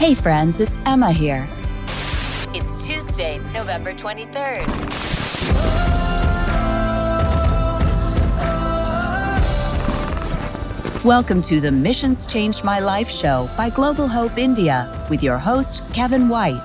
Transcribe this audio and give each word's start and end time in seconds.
Hey 0.00 0.14
friends, 0.14 0.58
it's 0.62 0.74
Emma 0.86 1.12
here. 1.12 1.46
It's 2.54 2.86
Tuesday, 2.86 3.36
November 3.52 3.92
23rd. 3.92 4.64
Welcome 11.04 11.42
to 11.42 11.60
the 11.60 11.70
Missions 11.70 12.24
Changed 12.24 12.64
My 12.64 12.78
Life 12.78 13.10
show 13.10 13.50
by 13.58 13.68
Global 13.68 14.08
Hope 14.08 14.38
India 14.38 15.06
with 15.10 15.22
your 15.22 15.36
host, 15.36 15.82
Kevin 15.92 16.30
White. 16.30 16.62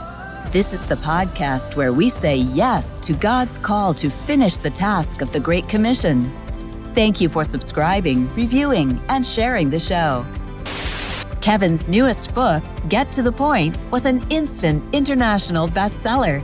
This 0.54 0.72
is 0.72 0.82
the 0.84 0.96
podcast 0.96 1.76
where 1.76 1.92
we 1.92 2.10
say 2.10 2.38
yes 2.38 3.02
to 3.02 3.12
God's 3.12 3.58
call 3.58 3.94
to 3.96 4.10
finish 4.10 4.60
the 4.60 4.72
task 4.72 5.22
of 5.22 5.34
the 5.34 5.42
Great 5.42 5.68
Commission. 5.68 6.32
Thank 6.94 7.20
you 7.20 7.28
for 7.28 7.44
subscribing, 7.44 8.34
reviewing, 8.34 9.02
and 9.10 9.26
sharing 9.26 9.72
the 9.72 9.80
show. 9.80 10.26
Kevin's 11.46 11.88
newest 11.88 12.34
book, 12.34 12.64
Get 12.90 13.12
to 13.12 13.22
the 13.22 13.32
Point, 13.32 13.78
was 13.92 14.06
an 14.06 14.26
instant 14.32 14.84
international 14.96 15.68
bestseller. 15.68 16.42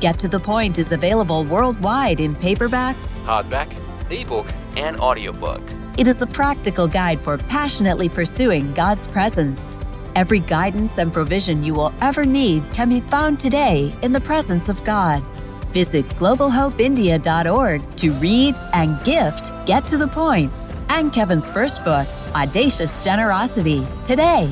Get 0.00 0.20
to 0.20 0.28
the 0.28 0.38
Point 0.38 0.78
is 0.78 0.92
available 0.92 1.42
worldwide 1.42 2.20
in 2.20 2.36
paperback, 2.36 2.94
hardback, 3.24 3.74
ebook, 4.08 4.46
and 4.76 5.00
audiobook. 5.00 5.60
It 5.98 6.06
is 6.06 6.22
a 6.22 6.28
practical 6.28 6.86
guide 6.86 7.18
for 7.18 7.36
passionately 7.38 8.08
pursuing 8.08 8.72
God's 8.72 9.08
presence. 9.08 9.76
Every 10.14 10.38
guidance 10.38 10.96
and 10.96 11.12
provision 11.12 11.64
you 11.64 11.74
will 11.74 11.92
ever 12.00 12.24
need 12.24 12.62
can 12.72 12.88
be 12.88 13.00
found 13.00 13.40
today 13.40 13.92
in 14.02 14.12
the 14.12 14.20
presence 14.20 14.68
of 14.68 14.84
God. 14.84 15.24
Visit 15.72 16.08
globalhopeindia.org 16.20 17.96
to 17.96 18.12
read 18.12 18.54
and 18.72 19.04
gift 19.04 19.50
Get 19.66 19.88
to 19.88 19.98
the 19.98 20.06
Point 20.06 20.52
and 20.88 21.12
Kevin's 21.12 21.48
first 21.48 21.84
book, 21.84 22.06
Audacious 22.34 23.02
Generosity, 23.02 23.86
today. 24.04 24.50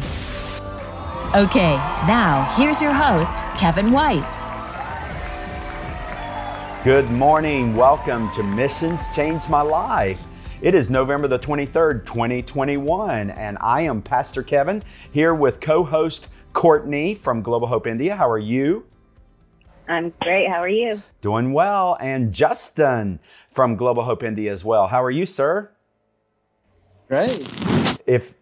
Okay, 1.34 1.76
now 2.06 2.52
here's 2.56 2.80
your 2.80 2.92
host, 2.92 3.38
Kevin 3.56 3.90
White. 3.90 4.40
Good 6.84 7.10
morning. 7.10 7.74
Welcome 7.74 8.30
to 8.32 8.42
Missions 8.42 9.08
Change 9.14 9.48
My 9.48 9.62
Life. 9.62 10.22
It 10.60 10.74
is 10.74 10.90
November 10.90 11.28
the 11.28 11.38
23rd, 11.38 12.06
2021, 12.06 13.30
and 13.30 13.58
I 13.60 13.82
am 13.82 14.00
Pastor 14.00 14.42
Kevin 14.42 14.82
here 15.10 15.34
with 15.34 15.60
co 15.60 15.82
host 15.84 16.28
Courtney 16.52 17.14
from 17.16 17.42
Global 17.42 17.66
Hope 17.66 17.86
India. 17.86 18.14
How 18.14 18.30
are 18.30 18.38
you? 18.38 18.86
I'm 19.88 20.14
great. 20.22 20.48
How 20.48 20.62
are 20.62 20.68
you? 20.68 21.02
Doing 21.20 21.52
well. 21.52 21.98
And 22.00 22.32
Justin 22.32 23.18
from 23.50 23.76
Global 23.76 24.04
Hope 24.04 24.22
India 24.22 24.50
as 24.50 24.64
well. 24.64 24.86
How 24.86 25.02
are 25.02 25.10
you, 25.10 25.26
sir? 25.26 25.73
Great. 27.14 27.48
If 28.06 28.34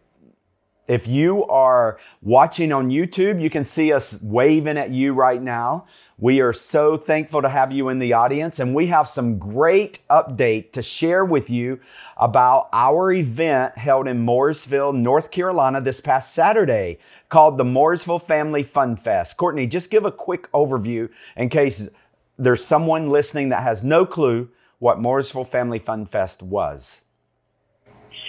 if 0.88 1.06
you 1.06 1.44
are 1.44 1.98
watching 2.22 2.72
on 2.72 2.88
YouTube, 2.88 3.38
you 3.38 3.50
can 3.50 3.66
see 3.66 3.92
us 3.92 4.18
waving 4.22 4.78
at 4.78 4.88
you 4.88 5.12
right 5.12 5.42
now. 5.42 5.84
We 6.16 6.40
are 6.40 6.54
so 6.54 6.96
thankful 6.96 7.42
to 7.42 7.50
have 7.50 7.70
you 7.70 7.90
in 7.90 7.98
the 7.98 8.14
audience, 8.14 8.60
and 8.60 8.74
we 8.74 8.86
have 8.86 9.10
some 9.10 9.38
great 9.38 9.98
update 10.08 10.72
to 10.72 10.80
share 10.80 11.22
with 11.22 11.50
you 11.50 11.80
about 12.16 12.70
our 12.72 13.12
event 13.12 13.76
held 13.76 14.08
in 14.08 14.20
Morrisville, 14.20 14.94
North 14.94 15.30
Carolina 15.30 15.82
this 15.82 16.00
past 16.00 16.32
Saturday 16.32 16.98
called 17.28 17.58
the 17.58 17.64
Morrisville 17.66 18.20
Family 18.20 18.62
Fun 18.62 18.96
Fest. 18.96 19.36
Courtney, 19.36 19.66
just 19.66 19.90
give 19.90 20.06
a 20.06 20.10
quick 20.10 20.50
overview 20.52 21.10
in 21.36 21.50
case 21.50 21.90
there's 22.38 22.64
someone 22.64 23.10
listening 23.10 23.50
that 23.50 23.64
has 23.64 23.84
no 23.84 24.06
clue 24.06 24.48
what 24.78 24.98
Morrisville 24.98 25.44
Family 25.44 25.78
Fun 25.78 26.06
Fest 26.06 26.42
was. 26.42 27.01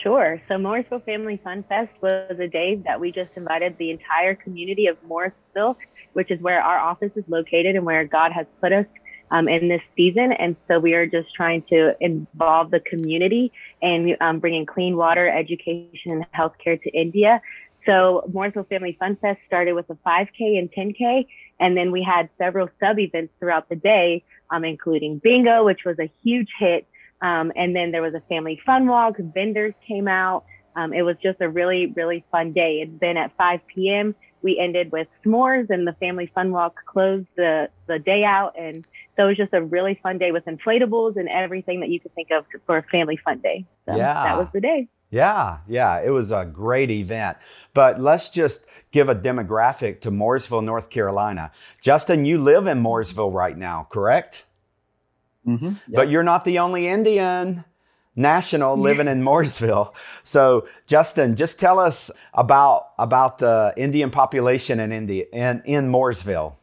Sure. 0.03 0.41
So 0.49 0.57
Morrisville 0.57 0.99
Family 0.99 1.39
Fun 1.41 1.63
Fest 1.69 1.91
was 2.01 2.37
a 2.37 2.47
day 2.47 2.75
that 2.85 2.99
we 2.99 3.13
just 3.13 3.31
invited 3.37 3.77
the 3.77 3.89
entire 3.89 4.35
community 4.35 4.87
of 4.87 4.97
Morrisville, 5.07 5.77
which 6.11 6.29
is 6.29 6.41
where 6.41 6.61
our 6.61 6.77
office 6.77 7.11
is 7.15 7.23
located 7.29 7.77
and 7.77 7.85
where 7.85 8.03
God 8.03 8.33
has 8.33 8.45
put 8.59 8.73
us 8.73 8.85
um, 9.31 9.47
in 9.47 9.69
this 9.69 9.81
season. 9.95 10.33
And 10.33 10.57
so 10.67 10.77
we 10.77 10.93
are 10.93 11.07
just 11.07 11.33
trying 11.33 11.63
to 11.69 11.95
involve 12.01 12.71
the 12.71 12.81
community 12.81 13.53
and 13.81 14.17
um, 14.19 14.39
bringing 14.39 14.65
clean 14.65 14.97
water, 14.97 15.29
education, 15.29 16.11
and 16.11 16.25
healthcare 16.33 16.81
to 16.81 16.89
India. 16.89 17.41
So 17.85 18.29
Morrisville 18.33 18.65
Family 18.65 18.97
Fun 18.99 19.15
Fest 19.21 19.39
started 19.47 19.73
with 19.73 19.89
a 19.89 19.95
5K 20.05 20.59
and 20.59 20.69
10K, 20.71 21.27
and 21.61 21.77
then 21.77 21.91
we 21.91 22.03
had 22.03 22.29
several 22.37 22.69
sub 22.79 22.99
events 22.99 23.33
throughout 23.39 23.69
the 23.69 23.75
day, 23.75 24.23
um, 24.51 24.65
including 24.65 25.19
bingo, 25.19 25.63
which 25.63 25.85
was 25.85 25.97
a 25.99 26.11
huge 26.23 26.49
hit. 26.59 26.87
Um, 27.23 27.53
and 27.55 27.73
then 27.73 27.91
there 27.91 28.01
was 28.01 28.13
a 28.13 28.21
family 28.27 28.59
fun 28.65 28.85
walk. 28.85 29.15
Vendors 29.17 29.73
came 29.87 30.07
out. 30.07 30.43
Um, 30.75 30.93
it 30.93 31.03
was 31.03 31.15
just 31.23 31.39
a 31.39 31.47
really, 31.47 31.87
really 31.95 32.25
fun 32.31 32.51
day. 32.51 32.81
And 32.81 32.99
then 32.99 33.15
at 33.15 33.31
5 33.37 33.61
p.m., 33.73 34.13
we 34.41 34.59
ended 34.59 34.91
with 34.91 35.07
s'mores 35.25 35.69
and 35.69 35.87
the 35.87 35.93
family 35.93 36.29
fun 36.35 36.51
walk 36.51 36.75
closed 36.85 37.27
the, 37.37 37.69
the 37.87 37.97
day 37.97 38.25
out. 38.25 38.53
And 38.59 38.85
so 39.15 39.23
it 39.23 39.27
was 39.29 39.37
just 39.37 39.53
a 39.53 39.63
really 39.63 39.97
fun 40.03 40.17
day 40.17 40.33
with 40.33 40.43
inflatables 40.45 41.15
and 41.15 41.29
everything 41.29 41.79
that 41.79 41.89
you 41.89 42.01
could 42.01 42.13
think 42.13 42.27
of 42.31 42.45
for 42.65 42.77
a 42.77 42.83
family 42.83 43.17
fun 43.23 43.39
day. 43.39 43.65
So 43.85 43.95
yeah. 43.95 44.23
that 44.25 44.37
was 44.37 44.47
the 44.53 44.59
day. 44.59 44.89
Yeah, 45.09 45.59
yeah, 45.67 46.01
it 46.01 46.09
was 46.09 46.31
a 46.31 46.43
great 46.43 46.89
event. 46.89 47.37
But 47.73 48.01
let's 48.01 48.31
just 48.31 48.65
give 48.91 49.07
a 49.07 49.15
demographic 49.15 50.01
to 50.01 50.11
Morrisville, 50.11 50.63
North 50.63 50.89
Carolina. 50.89 51.51
Justin, 51.81 52.25
you 52.25 52.39
live 52.39 52.65
in 52.65 52.79
Morrisville 52.79 53.31
right 53.31 53.57
now, 53.57 53.87
correct? 53.91 54.45
Mm-hmm. 55.47 55.65
Yep. 55.65 55.77
But 55.89 56.09
you're 56.09 56.23
not 56.23 56.45
the 56.45 56.59
only 56.59 56.87
Indian 56.87 57.63
national 58.15 58.77
living 58.77 59.07
in 59.07 59.23
Morrisville. 59.23 59.95
So, 60.23 60.67
Justin, 60.85 61.35
just 61.35 61.59
tell 61.59 61.79
us 61.79 62.11
about 62.33 62.89
about 62.99 63.39
the 63.39 63.73
Indian 63.75 64.11
population 64.11 64.79
in 64.79 64.91
India 64.91 65.25
in 65.33 65.61
in 65.65 65.87
Morrisville. 65.89 66.57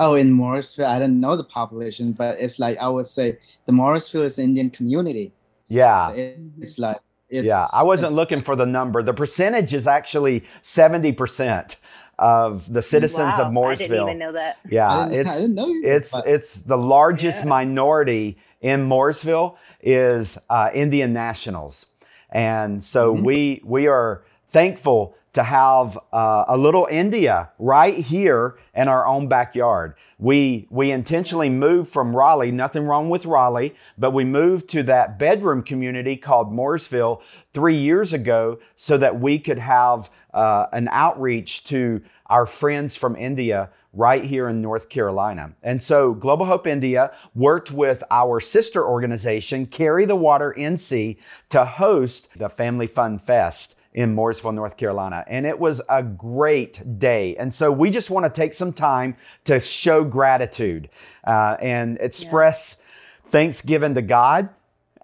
Oh, 0.00 0.14
in 0.14 0.32
Morrisville, 0.32 0.86
I 0.86 0.98
don't 0.98 1.20
know 1.20 1.36
the 1.36 1.44
population, 1.44 2.12
but 2.12 2.36
it's 2.38 2.58
like 2.58 2.76
I 2.78 2.88
would 2.88 3.06
say 3.06 3.38
the 3.66 3.72
Morrisville 3.72 4.22
is 4.22 4.38
Indian 4.38 4.70
community. 4.70 5.32
Yeah, 5.68 6.08
so 6.08 6.14
it, 6.14 6.38
it's 6.60 6.78
like 6.78 6.98
it's, 7.28 7.48
yeah. 7.48 7.66
I 7.72 7.82
wasn't 7.82 8.12
looking 8.12 8.42
for 8.42 8.54
the 8.54 8.66
number. 8.66 9.02
The 9.02 9.14
percentage 9.14 9.72
is 9.72 9.86
actually 9.86 10.44
seventy 10.62 11.12
percent 11.12 11.76
of 12.18 12.72
the 12.72 12.82
citizens 12.82 13.38
wow, 13.38 13.46
of 13.46 13.52
Morrisville. 13.52 13.86
I 13.86 13.88
didn't 13.88 14.08
even 14.08 14.18
know 14.18 14.32
that. 14.32 14.58
Yeah, 14.68 15.08
it's 15.10 15.30
it's 15.36 16.10
but, 16.10 16.26
it's 16.26 16.54
the 16.54 16.78
largest 16.78 17.40
yeah. 17.40 17.50
minority 17.50 18.38
in 18.60 18.82
Morrisville 18.82 19.58
is 19.80 20.38
uh, 20.48 20.70
Indian 20.72 21.12
nationals, 21.12 21.86
and 22.30 22.82
so 22.82 23.14
mm-hmm. 23.14 23.24
we 23.24 23.62
we 23.64 23.86
are 23.86 24.24
thankful 24.50 25.16
to 25.34 25.42
have 25.42 25.98
uh, 26.12 26.44
a 26.48 26.56
little 26.56 26.86
India 26.90 27.50
right 27.58 27.98
here 27.98 28.56
in 28.74 28.88
our 28.88 29.06
own 29.06 29.28
backyard. 29.28 29.94
We 30.18 30.66
we 30.70 30.90
intentionally 30.90 31.50
moved 31.50 31.92
from 31.92 32.16
Raleigh. 32.16 32.52
Nothing 32.52 32.86
wrong 32.86 33.10
with 33.10 33.26
Raleigh, 33.26 33.74
but 33.98 34.12
we 34.12 34.24
moved 34.24 34.68
to 34.70 34.82
that 34.84 35.18
bedroom 35.18 35.62
community 35.62 36.16
called 36.16 36.52
Morrisville 36.52 37.20
three 37.52 37.76
years 37.76 38.12
ago 38.12 38.58
so 38.76 38.96
that 38.96 39.20
we 39.20 39.38
could 39.38 39.58
have 39.58 40.08
uh, 40.32 40.66
an 40.72 40.88
outreach 40.90 41.64
to 41.64 42.00
our 42.26 42.46
friends 42.46 42.96
from 42.96 43.16
India 43.16 43.70
right 43.92 44.24
here 44.24 44.48
in 44.48 44.60
North 44.60 44.88
Carolina. 44.88 45.54
And 45.62 45.82
so 45.82 46.14
Global 46.14 46.46
Hope 46.46 46.66
India 46.66 47.12
worked 47.34 47.70
with 47.70 48.02
our 48.10 48.40
sister 48.40 48.84
organization, 48.84 49.66
Carry 49.66 50.04
the 50.04 50.16
Water 50.16 50.54
NC, 50.56 51.16
to 51.50 51.64
host 51.64 52.36
the 52.36 52.48
Family 52.48 52.86
Fun 52.86 53.18
Fest 53.18 53.76
in 53.94 54.12
Morrisville, 54.14 54.52
North 54.52 54.76
Carolina. 54.76 55.24
And 55.28 55.46
it 55.46 55.58
was 55.58 55.80
a 55.88 56.02
great 56.02 56.98
day. 56.98 57.36
And 57.36 57.54
so 57.54 57.70
we 57.70 57.90
just 57.90 58.10
want 58.10 58.24
to 58.24 58.30
take 58.30 58.52
some 58.52 58.72
time 58.72 59.16
to 59.44 59.60
show 59.60 60.02
gratitude 60.04 60.90
uh, 61.24 61.56
and 61.60 61.96
express 62.00 62.76
yeah. 62.78 63.30
thanksgiving 63.30 63.94
to 63.94 64.02
God 64.02 64.48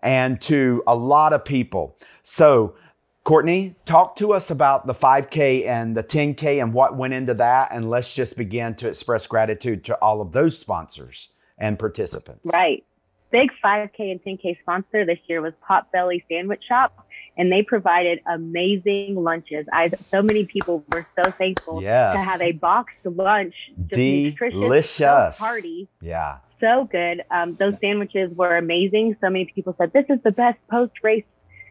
and 0.02 0.40
to 0.42 0.82
a 0.86 0.96
lot 0.96 1.32
of 1.32 1.44
people. 1.44 1.96
So 2.22 2.74
Courtney, 3.22 3.76
talk 3.84 4.16
to 4.16 4.32
us 4.32 4.50
about 4.50 4.86
the 4.86 4.94
5K 4.94 5.66
and 5.66 5.96
the 5.96 6.02
10K 6.02 6.60
and 6.60 6.72
what 6.72 6.96
went 6.96 7.14
into 7.14 7.34
that. 7.34 7.70
And 7.70 7.88
let's 7.88 8.12
just 8.12 8.36
begin 8.36 8.74
to 8.76 8.88
express 8.88 9.26
gratitude 9.26 9.84
to 9.84 9.94
all 9.96 10.20
of 10.20 10.32
those 10.32 10.58
sponsors 10.58 11.30
and 11.58 11.78
participants. 11.78 12.40
Right. 12.44 12.84
Big 13.30 13.50
5K 13.64 14.10
and 14.10 14.22
10K 14.24 14.58
sponsor 14.60 15.06
this 15.06 15.18
year 15.28 15.40
was 15.40 15.52
Potbelly 15.68 16.24
Sandwich 16.28 16.62
Shop, 16.66 17.06
and 17.40 17.50
they 17.50 17.62
provided 17.62 18.20
amazing 18.30 19.14
lunches. 19.16 19.66
I 19.72 19.90
so 20.10 20.20
many 20.20 20.44
people 20.44 20.84
were 20.92 21.06
so 21.16 21.30
thankful 21.30 21.82
yes. 21.82 22.14
to 22.14 22.22
have 22.22 22.42
a 22.42 22.52
boxed 22.52 23.04
lunch, 23.04 23.54
delicious 23.88 25.38
party. 25.38 25.88
Yeah, 26.02 26.40
so 26.60 26.86
good. 26.92 27.24
Um, 27.30 27.56
those 27.58 27.74
sandwiches 27.80 28.30
were 28.36 28.58
amazing. 28.58 29.16
So 29.22 29.30
many 29.30 29.50
people 29.54 29.74
said 29.78 29.94
this 29.94 30.04
is 30.10 30.18
the 30.22 30.32
best 30.32 30.58
post 30.70 30.92
race 31.02 31.24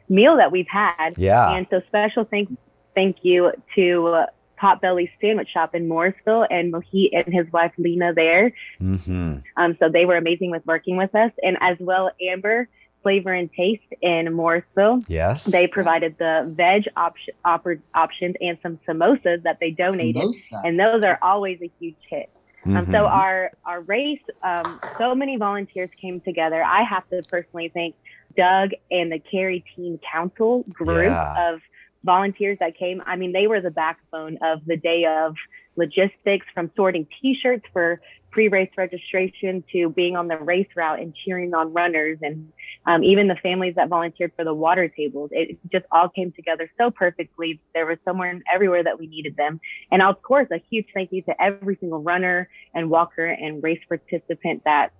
meal 0.09 0.37
that 0.37 0.51
we've 0.51 0.67
had. 0.67 1.11
Yeah. 1.17 1.51
And 1.51 1.67
so 1.69 1.81
special 1.87 2.25
thank 2.25 2.49
thank 2.95 3.17
you 3.21 3.51
to 3.75 4.07
uh, 4.07 4.25
Potbelly 4.59 5.07
Sandwich 5.21 5.49
Shop 5.53 5.75
in 5.75 5.87
Morrisville 5.87 6.47
and 6.49 6.73
Mohit 6.73 7.09
and 7.13 7.31
his 7.31 7.45
wife 7.53 7.73
Lena 7.77 8.11
there. 8.15 8.53
Mm-hmm. 8.81 9.37
Um, 9.55 9.77
so 9.79 9.87
they 9.87 10.05
were 10.05 10.17
amazing 10.17 10.49
with 10.49 10.65
working 10.65 10.97
with 10.97 11.13
us, 11.13 11.31
and 11.43 11.57
as 11.61 11.77
well 11.79 12.09
Amber 12.19 12.67
Flavor 13.03 13.33
and 13.33 13.51
Taste 13.53 13.81
in 14.01 14.33
Morrisville. 14.33 15.01
Yes. 15.07 15.45
They 15.45 15.67
provided 15.67 16.17
the 16.17 16.51
veg 16.55 16.83
op- 16.97 17.15
op- 17.45 17.65
options 17.93 18.35
and 18.41 18.57
some 18.61 18.79
samosas 18.87 19.43
that 19.43 19.59
they 19.59 19.71
donated, 19.71 20.23
Samosa. 20.23 20.61
and 20.65 20.79
those 20.79 21.03
are 21.03 21.17
always 21.21 21.59
a 21.61 21.71
huge 21.79 21.95
hit. 22.09 22.29
Mm-hmm. 22.65 22.77
Um, 22.77 22.91
so 22.91 23.05
our 23.05 23.51
our 23.65 23.81
race, 23.81 24.21
um, 24.43 24.81
so 24.97 25.15
many 25.15 25.37
volunteers 25.37 25.89
came 26.01 26.19
together. 26.19 26.61
I 26.61 26.83
have 26.83 27.07
to 27.09 27.23
personally 27.29 27.71
thank 27.73 27.95
Doug 28.35 28.71
and 28.91 29.11
the 29.11 29.19
Cary 29.19 29.63
Teen 29.75 29.99
Council 30.11 30.63
group 30.73 31.05
yeah. 31.05 31.53
of 31.53 31.61
volunteers 32.03 32.57
that 32.59 32.77
came. 32.77 33.01
I 33.05 33.15
mean, 33.15 33.31
they 33.31 33.47
were 33.47 33.61
the 33.61 33.71
backbone 33.71 34.37
of 34.41 34.65
the 34.65 34.75
day 34.75 35.05
of 35.05 35.35
logistics 35.75 36.45
from 36.53 36.69
sorting 36.75 37.07
t-shirts 37.21 37.65
for 37.71 38.01
pre-race 38.31 38.69
registration 38.77 39.63
to 39.71 39.89
being 39.89 40.15
on 40.15 40.27
the 40.27 40.37
race 40.37 40.67
route 40.75 40.99
and 40.99 41.15
cheering 41.25 41.53
on 41.53 41.73
runners 41.73 42.17
and 42.21 42.51
um, 42.85 43.03
even 43.03 43.27
the 43.27 43.35
families 43.41 43.75
that 43.75 43.89
volunteered 43.89 44.31
for 44.35 44.45
the 44.45 44.53
water 44.53 44.87
tables. 44.87 45.29
It 45.33 45.57
just 45.71 45.85
all 45.91 46.09
came 46.09 46.31
together 46.31 46.69
so 46.77 46.91
perfectly. 46.91 47.59
There 47.73 47.85
was 47.85 47.97
somewhere 48.05 48.39
everywhere 48.53 48.83
that 48.83 48.99
we 48.99 49.07
needed 49.07 49.35
them. 49.35 49.59
And 49.91 50.01
of 50.01 50.21
course, 50.21 50.47
a 50.51 50.61
huge 50.69 50.87
thank 50.93 51.11
you 51.11 51.21
to 51.23 51.41
every 51.41 51.77
single 51.79 52.01
runner 52.01 52.49
and 52.73 52.89
walker 52.89 53.25
and 53.25 53.61
race 53.63 53.81
participant 53.87 54.63
that 54.65 54.91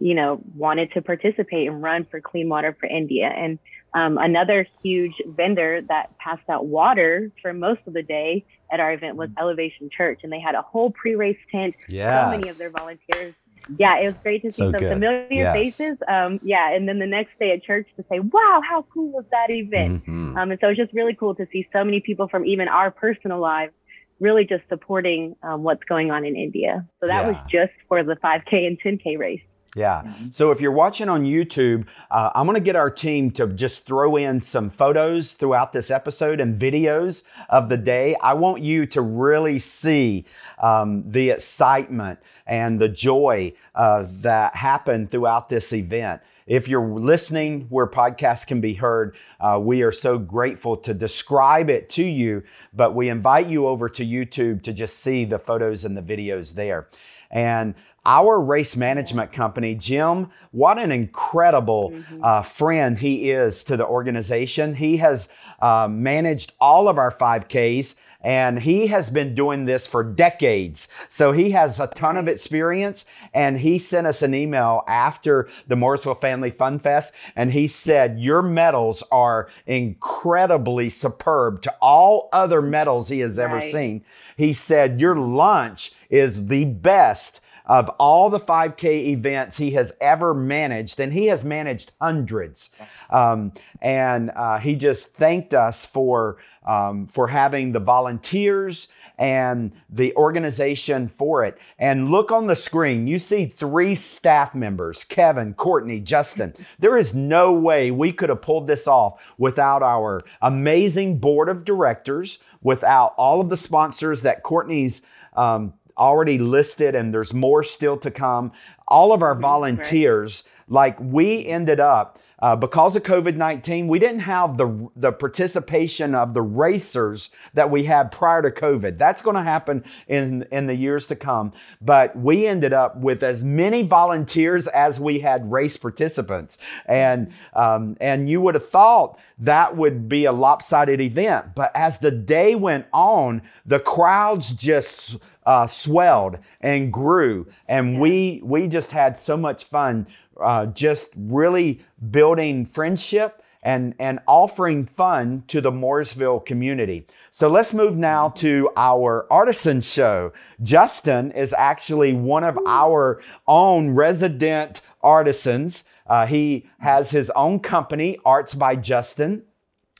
you 0.00 0.14
know, 0.14 0.40
wanted 0.56 0.90
to 0.92 1.02
participate 1.02 1.68
and 1.68 1.82
run 1.82 2.06
for 2.10 2.20
clean 2.20 2.48
water 2.48 2.74
for 2.80 2.86
India. 2.86 3.26
And 3.26 3.58
um, 3.94 4.18
another 4.18 4.66
huge 4.82 5.14
vendor 5.26 5.80
that 5.88 6.16
passed 6.18 6.48
out 6.48 6.66
water 6.66 7.30
for 7.42 7.52
most 7.52 7.80
of 7.86 7.92
the 7.92 8.02
day 8.02 8.44
at 8.72 8.80
our 8.80 8.92
event 8.92 9.16
was 9.16 9.30
mm. 9.30 9.40
Elevation 9.40 9.90
Church, 9.90 10.20
and 10.22 10.32
they 10.32 10.40
had 10.40 10.54
a 10.54 10.62
whole 10.62 10.90
pre-race 10.90 11.38
tent. 11.50 11.74
Yeah, 11.88 12.24
So 12.24 12.30
many 12.30 12.48
of 12.48 12.58
their 12.58 12.70
volunteers. 12.70 13.34
Yeah, 13.78 14.00
it 14.00 14.06
was 14.06 14.14
great 14.14 14.42
to 14.42 14.50
see 14.50 14.62
so 14.62 14.70
some 14.70 14.80
good. 14.80 14.92
familiar 14.92 15.42
yes. 15.42 15.54
faces. 15.54 15.98
Um, 16.08 16.40
yeah, 16.42 16.74
and 16.74 16.88
then 16.88 16.98
the 16.98 17.06
next 17.06 17.38
day 17.38 17.52
at 17.52 17.62
church 17.62 17.86
to 17.96 18.04
say, 18.08 18.18
"Wow, 18.18 18.62
how 18.66 18.86
cool 18.92 19.10
was 19.10 19.24
that 19.30 19.50
event?" 19.50 20.02
Mm-hmm. 20.02 20.36
Um, 20.36 20.50
and 20.50 20.60
so 20.60 20.68
it's 20.68 20.78
just 20.78 20.92
really 20.94 21.14
cool 21.14 21.34
to 21.34 21.46
see 21.52 21.68
so 21.72 21.84
many 21.84 22.00
people 22.00 22.26
from 22.28 22.46
even 22.46 22.68
our 22.68 22.90
personal 22.90 23.38
lives 23.38 23.72
really 24.18 24.44
just 24.44 24.62
supporting 24.68 25.34
um, 25.42 25.62
what's 25.62 25.82
going 25.84 26.10
on 26.10 26.24
in 26.24 26.36
India. 26.36 26.86
So 27.00 27.06
that 27.06 27.22
yeah. 27.22 27.28
was 27.28 27.36
just 27.50 27.72
for 27.88 28.04
the 28.04 28.16
5K 28.16 28.66
and 28.66 28.80
10K 28.80 29.18
race. 29.18 29.40
Yeah. 29.76 30.02
Mm-hmm. 30.02 30.30
So 30.30 30.50
if 30.50 30.60
you're 30.60 30.72
watching 30.72 31.08
on 31.08 31.24
YouTube, 31.24 31.86
uh, 32.10 32.30
I'm 32.34 32.46
going 32.46 32.56
to 32.56 32.60
get 32.60 32.74
our 32.74 32.90
team 32.90 33.30
to 33.32 33.46
just 33.46 33.86
throw 33.86 34.16
in 34.16 34.40
some 34.40 34.68
photos 34.68 35.34
throughout 35.34 35.72
this 35.72 35.90
episode 35.90 36.40
and 36.40 36.60
videos 36.60 37.22
of 37.48 37.68
the 37.68 37.76
day. 37.76 38.16
I 38.20 38.34
want 38.34 38.62
you 38.62 38.84
to 38.86 39.00
really 39.00 39.60
see 39.60 40.24
um, 40.58 41.04
the 41.10 41.30
excitement 41.30 42.18
and 42.46 42.80
the 42.80 42.88
joy 42.88 43.52
uh, 43.76 44.06
that 44.08 44.56
happened 44.56 45.12
throughout 45.12 45.48
this 45.48 45.72
event. 45.72 46.20
If 46.48 46.66
you're 46.66 46.88
listening 46.88 47.66
where 47.68 47.86
podcasts 47.86 48.44
can 48.44 48.60
be 48.60 48.74
heard, 48.74 49.14
uh, 49.38 49.60
we 49.62 49.82
are 49.82 49.92
so 49.92 50.18
grateful 50.18 50.76
to 50.78 50.92
describe 50.92 51.70
it 51.70 51.88
to 51.90 52.02
you, 52.02 52.42
but 52.74 52.96
we 52.96 53.08
invite 53.08 53.46
you 53.46 53.68
over 53.68 53.88
to 53.90 54.04
YouTube 54.04 54.62
to 54.62 54.72
just 54.72 54.98
see 54.98 55.24
the 55.24 55.38
photos 55.38 55.84
and 55.84 55.96
the 55.96 56.02
videos 56.02 56.54
there. 56.54 56.88
And 57.30 57.76
our 58.04 58.40
race 58.40 58.76
management 58.76 59.32
company, 59.32 59.74
Jim, 59.74 60.30
what 60.52 60.78
an 60.78 60.92
incredible 60.92 61.90
mm-hmm. 61.90 62.24
uh, 62.24 62.42
friend 62.42 62.98
he 62.98 63.30
is 63.30 63.64
to 63.64 63.76
the 63.76 63.86
organization. 63.86 64.74
He 64.74 64.96
has 64.98 65.28
uh, 65.60 65.88
managed 65.88 66.54
all 66.60 66.88
of 66.88 66.98
our 66.98 67.10
5Ks 67.10 67.96
and 68.22 68.60
he 68.60 68.88
has 68.88 69.10
been 69.10 69.34
doing 69.34 69.64
this 69.64 69.86
for 69.86 70.04
decades. 70.04 70.88
So 71.08 71.32
he 71.32 71.52
has 71.52 71.80
a 71.80 71.86
ton 71.86 72.16
of 72.16 72.28
experience. 72.28 73.06
And 73.32 73.58
he 73.58 73.78
sent 73.78 74.06
us 74.06 74.22
an 74.22 74.34
email 74.34 74.82
after 74.86 75.48
the 75.66 75.76
Morrisville 75.76 76.14
Family 76.16 76.50
Fun 76.50 76.78
Fest, 76.78 77.14
and 77.34 77.52
he 77.52 77.66
said, 77.66 78.20
Your 78.20 78.42
medals 78.42 79.02
are 79.10 79.48
incredibly 79.66 80.90
superb 80.90 81.62
to 81.62 81.74
all 81.80 82.28
other 82.32 82.60
medals 82.60 83.08
he 83.08 83.20
has 83.20 83.38
ever 83.38 83.56
right. 83.56 83.72
seen. 83.72 84.04
He 84.36 84.52
said, 84.52 85.00
Your 85.00 85.16
lunch 85.16 85.92
is 86.10 86.46
the 86.46 86.64
best 86.64 87.40
of 87.70 87.88
all 88.00 88.28
the 88.30 88.40
5K 88.40 89.10
events 89.10 89.56
he 89.56 89.70
has 89.70 89.92
ever 90.00 90.34
managed, 90.34 90.98
and 90.98 91.12
he 91.12 91.26
has 91.26 91.44
managed 91.44 91.92
hundreds. 92.00 92.70
Um, 93.10 93.52
and 93.80 94.32
uh, 94.34 94.58
he 94.58 94.74
just 94.74 95.14
thanked 95.14 95.54
us 95.54 95.86
for 95.86 96.38
um, 96.66 97.06
for 97.06 97.28
having 97.28 97.70
the 97.70 97.78
volunteers 97.78 98.88
and 99.18 99.70
the 99.88 100.14
organization 100.16 101.12
for 101.16 101.44
it. 101.44 101.58
And 101.78 102.10
look 102.10 102.32
on 102.32 102.48
the 102.48 102.56
screen, 102.56 103.06
you 103.06 103.20
see 103.20 103.46
three 103.46 103.94
staff 103.94 104.52
members 104.52 105.04
Kevin, 105.04 105.54
Courtney, 105.54 106.00
Justin. 106.00 106.54
There 106.80 106.96
is 106.96 107.14
no 107.14 107.52
way 107.52 107.92
we 107.92 108.12
could 108.12 108.30
have 108.30 108.42
pulled 108.42 108.66
this 108.66 108.88
off 108.88 109.22
without 109.38 109.84
our 109.84 110.18
amazing 110.42 111.18
board 111.18 111.48
of 111.48 111.64
directors, 111.64 112.42
without 112.62 113.14
all 113.16 113.40
of 113.40 113.48
the 113.48 113.56
sponsors 113.56 114.22
that 114.22 114.42
Courtney's 114.42 115.02
um, 115.36 115.74
already 116.00 116.38
listed 116.38 116.94
and 116.94 117.14
there's 117.14 117.34
more 117.34 117.62
still 117.62 117.96
to 117.98 118.10
come. 118.10 118.50
All 118.88 119.12
of 119.12 119.22
our 119.22 119.34
mm-hmm. 119.34 119.42
volunteers, 119.42 120.44
like 120.66 120.98
we 120.98 121.46
ended 121.46 121.78
up, 121.78 122.18
uh, 122.42 122.56
because 122.56 122.96
of 122.96 123.02
COVID 123.02 123.36
19, 123.36 123.88
we 123.88 123.98
didn't 123.98 124.20
have 124.20 124.56
the, 124.56 124.88
the 124.96 125.12
participation 125.12 126.14
of 126.14 126.34
the 126.34 126.42
racers 126.42 127.30
that 127.54 127.70
we 127.70 127.84
had 127.84 128.10
prior 128.10 128.42
to 128.42 128.50
COVID. 128.50 128.98
That's 128.98 129.22
going 129.22 129.36
to 129.36 129.42
happen 129.42 129.84
in, 130.08 130.46
in 130.50 130.66
the 130.66 130.74
years 130.74 131.06
to 131.08 131.16
come. 131.16 131.52
But 131.80 132.16
we 132.16 132.46
ended 132.46 132.72
up 132.72 132.96
with 132.96 133.22
as 133.22 133.44
many 133.44 133.82
volunteers 133.82 134.66
as 134.68 134.98
we 134.98 135.20
had 135.20 135.50
race 135.50 135.76
participants. 135.76 136.58
And, 136.86 137.32
um, 137.54 137.96
and 138.00 138.28
you 138.28 138.40
would 138.40 138.54
have 138.54 138.68
thought 138.68 139.18
that 139.38 139.76
would 139.76 140.08
be 140.08 140.24
a 140.24 140.32
lopsided 140.32 141.00
event. 141.00 141.54
But 141.54 141.72
as 141.74 141.98
the 141.98 142.10
day 142.10 142.54
went 142.54 142.86
on, 142.92 143.42
the 143.66 143.80
crowds 143.80 144.52
just 144.52 145.16
uh, 145.46 145.66
swelled 145.66 146.38
and 146.60 146.92
grew, 146.92 147.46
and 147.66 147.98
we 147.98 148.40
we 148.44 148.68
just 148.68 148.90
had 148.90 149.16
so 149.16 149.36
much 149.36 149.64
fun, 149.64 150.06
uh, 150.42 150.66
just 150.66 151.12
really 151.16 151.80
building 152.10 152.66
friendship 152.66 153.42
and 153.62 153.94
and 153.98 154.20
offering 154.26 154.86
fun 154.86 155.44
to 155.48 155.60
the 155.60 155.70
Morrisville 155.70 156.40
community. 156.40 157.06
So 157.30 157.48
let's 157.48 157.74
move 157.74 157.96
now 157.96 158.30
to 158.30 158.70
our 158.76 159.26
artisan 159.30 159.80
show. 159.80 160.32
Justin 160.62 161.30
is 161.32 161.52
actually 161.52 162.12
one 162.12 162.44
of 162.44 162.58
our 162.66 163.20
own 163.46 163.90
resident 163.90 164.80
artisans. 165.02 165.84
Uh, 166.06 166.26
he 166.26 166.68
has 166.78 167.10
his 167.10 167.30
own 167.36 167.60
company, 167.60 168.18
Arts 168.24 168.54
by 168.54 168.76
Justin. 168.76 169.42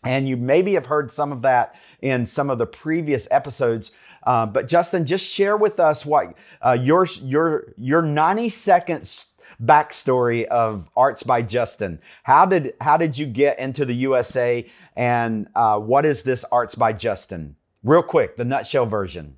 And 0.02 0.26
you 0.26 0.38
maybe 0.38 0.74
have 0.74 0.86
heard 0.86 1.12
some 1.12 1.30
of 1.30 1.42
that 1.42 1.74
in 2.00 2.24
some 2.24 2.48
of 2.48 2.56
the 2.56 2.66
previous 2.66 3.28
episodes 3.30 3.90
uh, 4.22 4.46
but 4.46 4.68
Justin, 4.68 5.06
just 5.06 5.24
share 5.24 5.56
with 5.56 5.80
us 5.80 6.04
what 6.04 6.34
uh, 6.64 6.72
your 6.72 7.06
your 7.22 7.72
your 7.78 8.02
90 8.02 8.48
seconds 8.50 9.29
backstory 9.64 10.44
of 10.46 10.88
Arts 10.96 11.22
by 11.22 11.42
Justin. 11.42 12.00
How 12.22 12.46
did 12.46 12.74
how 12.80 12.96
did 12.96 13.18
you 13.18 13.26
get 13.26 13.58
into 13.58 13.84
the 13.84 13.94
USA, 13.94 14.66
and 14.96 15.48
uh, 15.54 15.78
what 15.78 16.06
is 16.06 16.22
this 16.22 16.44
Arts 16.50 16.74
by 16.74 16.92
Justin? 16.92 17.56
Real 17.82 18.02
quick, 18.02 18.36
the 18.36 18.44
nutshell 18.44 18.86
version. 18.86 19.36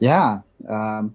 Yeah, 0.00 0.38
um, 0.68 1.14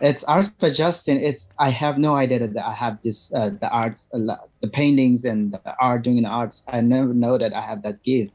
it's 0.00 0.24
Arts 0.24 0.48
by 0.48 0.70
Justin. 0.70 1.18
It's 1.18 1.50
I 1.58 1.70
have 1.70 1.98
no 1.98 2.14
idea 2.14 2.46
that 2.46 2.66
I 2.66 2.72
have 2.72 3.02
this 3.02 3.32
uh, 3.34 3.50
the 3.60 3.68
art, 3.70 4.04
uh, 4.14 4.36
the 4.60 4.68
paintings 4.68 5.24
and 5.24 5.52
the 5.52 5.74
art 5.80 6.04
doing 6.04 6.22
the 6.22 6.28
arts. 6.28 6.64
I 6.68 6.80
never 6.80 7.12
know 7.12 7.38
that 7.38 7.52
I 7.52 7.60
have 7.60 7.82
that 7.82 8.02
gift. 8.02 8.32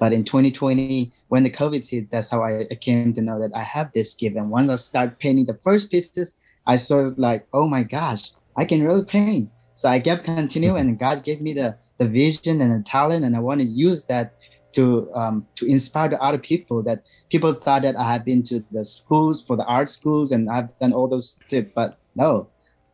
But 0.00 0.12
in 0.12 0.24
2020, 0.24 1.12
when 1.28 1.44
the 1.44 1.50
COVID 1.50 1.88
hit, 1.88 2.10
that's 2.10 2.30
how 2.30 2.42
I 2.42 2.66
came 2.80 3.14
to 3.14 3.22
know 3.22 3.40
that 3.40 3.54
I 3.54 3.62
have 3.62 3.92
this 3.92 4.12
gift. 4.14 4.36
And 4.36 4.50
once 4.50 4.68
I 4.68 4.76
start 4.76 5.18
painting 5.20 5.46
the 5.46 5.54
first 5.54 5.90
pieces, 5.90 6.36
I 6.66 6.76
saw 6.76 7.06
like, 7.16 7.46
oh 7.52 7.68
my 7.68 7.84
gosh, 7.84 8.32
I 8.56 8.64
can 8.64 8.82
really 8.82 9.04
paint. 9.04 9.50
So 9.72 9.88
I 9.88 9.98
kept 10.00 10.24
continuing, 10.24 10.88
and 10.88 10.98
God 10.98 11.24
gave 11.24 11.40
me 11.40 11.52
the 11.52 11.76
the 11.98 12.08
vision 12.08 12.60
and 12.60 12.72
the 12.72 12.82
talent, 12.84 13.24
and 13.24 13.36
I 13.36 13.40
want 13.40 13.60
to 13.60 13.66
use 13.66 14.04
that 14.06 14.34
to 14.72 15.12
um, 15.14 15.46
to 15.56 15.66
inspire 15.66 16.08
the 16.08 16.22
other 16.22 16.38
people. 16.38 16.82
That 16.82 17.08
people 17.30 17.54
thought 17.54 17.82
that 17.82 17.96
I 17.96 18.12
have 18.12 18.24
been 18.24 18.42
to 18.44 18.64
the 18.70 18.84
schools 18.84 19.44
for 19.44 19.56
the 19.56 19.64
art 19.64 19.88
schools, 19.88 20.32
and 20.32 20.50
I've 20.50 20.76
done 20.78 20.92
all 20.92 21.08
those 21.08 21.40
tips, 21.48 21.72
but 21.74 21.98
no, 22.14 22.48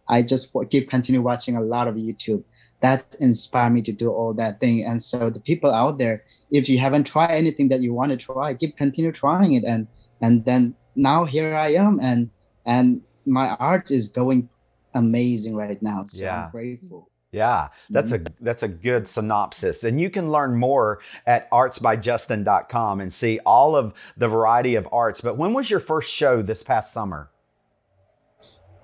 I 0.08 0.22
just 0.22 0.54
keep 0.70 0.88
continue 0.88 1.22
watching 1.22 1.56
a 1.56 1.62
lot 1.62 1.88
of 1.88 1.96
YouTube 1.96 2.44
that 2.80 3.14
inspired 3.20 3.70
me 3.70 3.82
to 3.82 3.92
do 3.92 4.10
all 4.10 4.32
that 4.34 4.60
thing. 4.60 4.84
And 4.84 5.02
so 5.02 5.30
the 5.30 5.40
people 5.40 5.70
out 5.70 5.98
there, 5.98 6.24
if 6.50 6.68
you 6.68 6.78
haven't 6.78 7.04
tried 7.04 7.32
anything 7.32 7.68
that 7.68 7.80
you 7.80 7.92
want 7.92 8.10
to 8.10 8.16
try, 8.16 8.54
keep 8.54 8.76
continue 8.76 9.12
trying 9.12 9.52
it. 9.52 9.64
And 9.64 9.86
and 10.22 10.44
then 10.44 10.74
now 10.96 11.24
here 11.24 11.54
I 11.54 11.72
am, 11.74 11.98
and 12.00 12.30
and 12.66 13.02
my 13.26 13.50
art 13.56 13.90
is 13.90 14.08
going 14.08 14.48
amazing 14.94 15.56
right 15.56 15.80
now. 15.82 16.04
So 16.06 16.22
yeah. 16.22 16.44
I'm 16.44 16.50
grateful. 16.50 17.10
Yeah, 17.32 17.68
that's 17.90 18.10
mm-hmm. 18.10 18.26
a 18.26 18.44
that's 18.44 18.64
a 18.64 18.68
good 18.68 19.06
synopsis. 19.06 19.84
And 19.84 20.00
you 20.00 20.10
can 20.10 20.32
learn 20.32 20.56
more 20.56 21.00
at 21.26 21.48
artsbyjustin.com 21.50 23.00
and 23.00 23.14
see 23.14 23.38
all 23.46 23.76
of 23.76 23.94
the 24.16 24.26
variety 24.26 24.74
of 24.74 24.88
arts. 24.90 25.20
But 25.20 25.36
when 25.36 25.52
was 25.52 25.70
your 25.70 25.78
first 25.78 26.10
show 26.10 26.42
this 26.42 26.64
past 26.64 26.92
summer? 26.92 27.30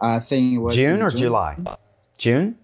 I 0.00 0.20
think 0.20 0.54
it 0.54 0.58
was 0.58 0.76
June 0.76 1.02
or 1.02 1.10
June. 1.10 1.20
July? 1.20 1.56
June? 2.18 2.58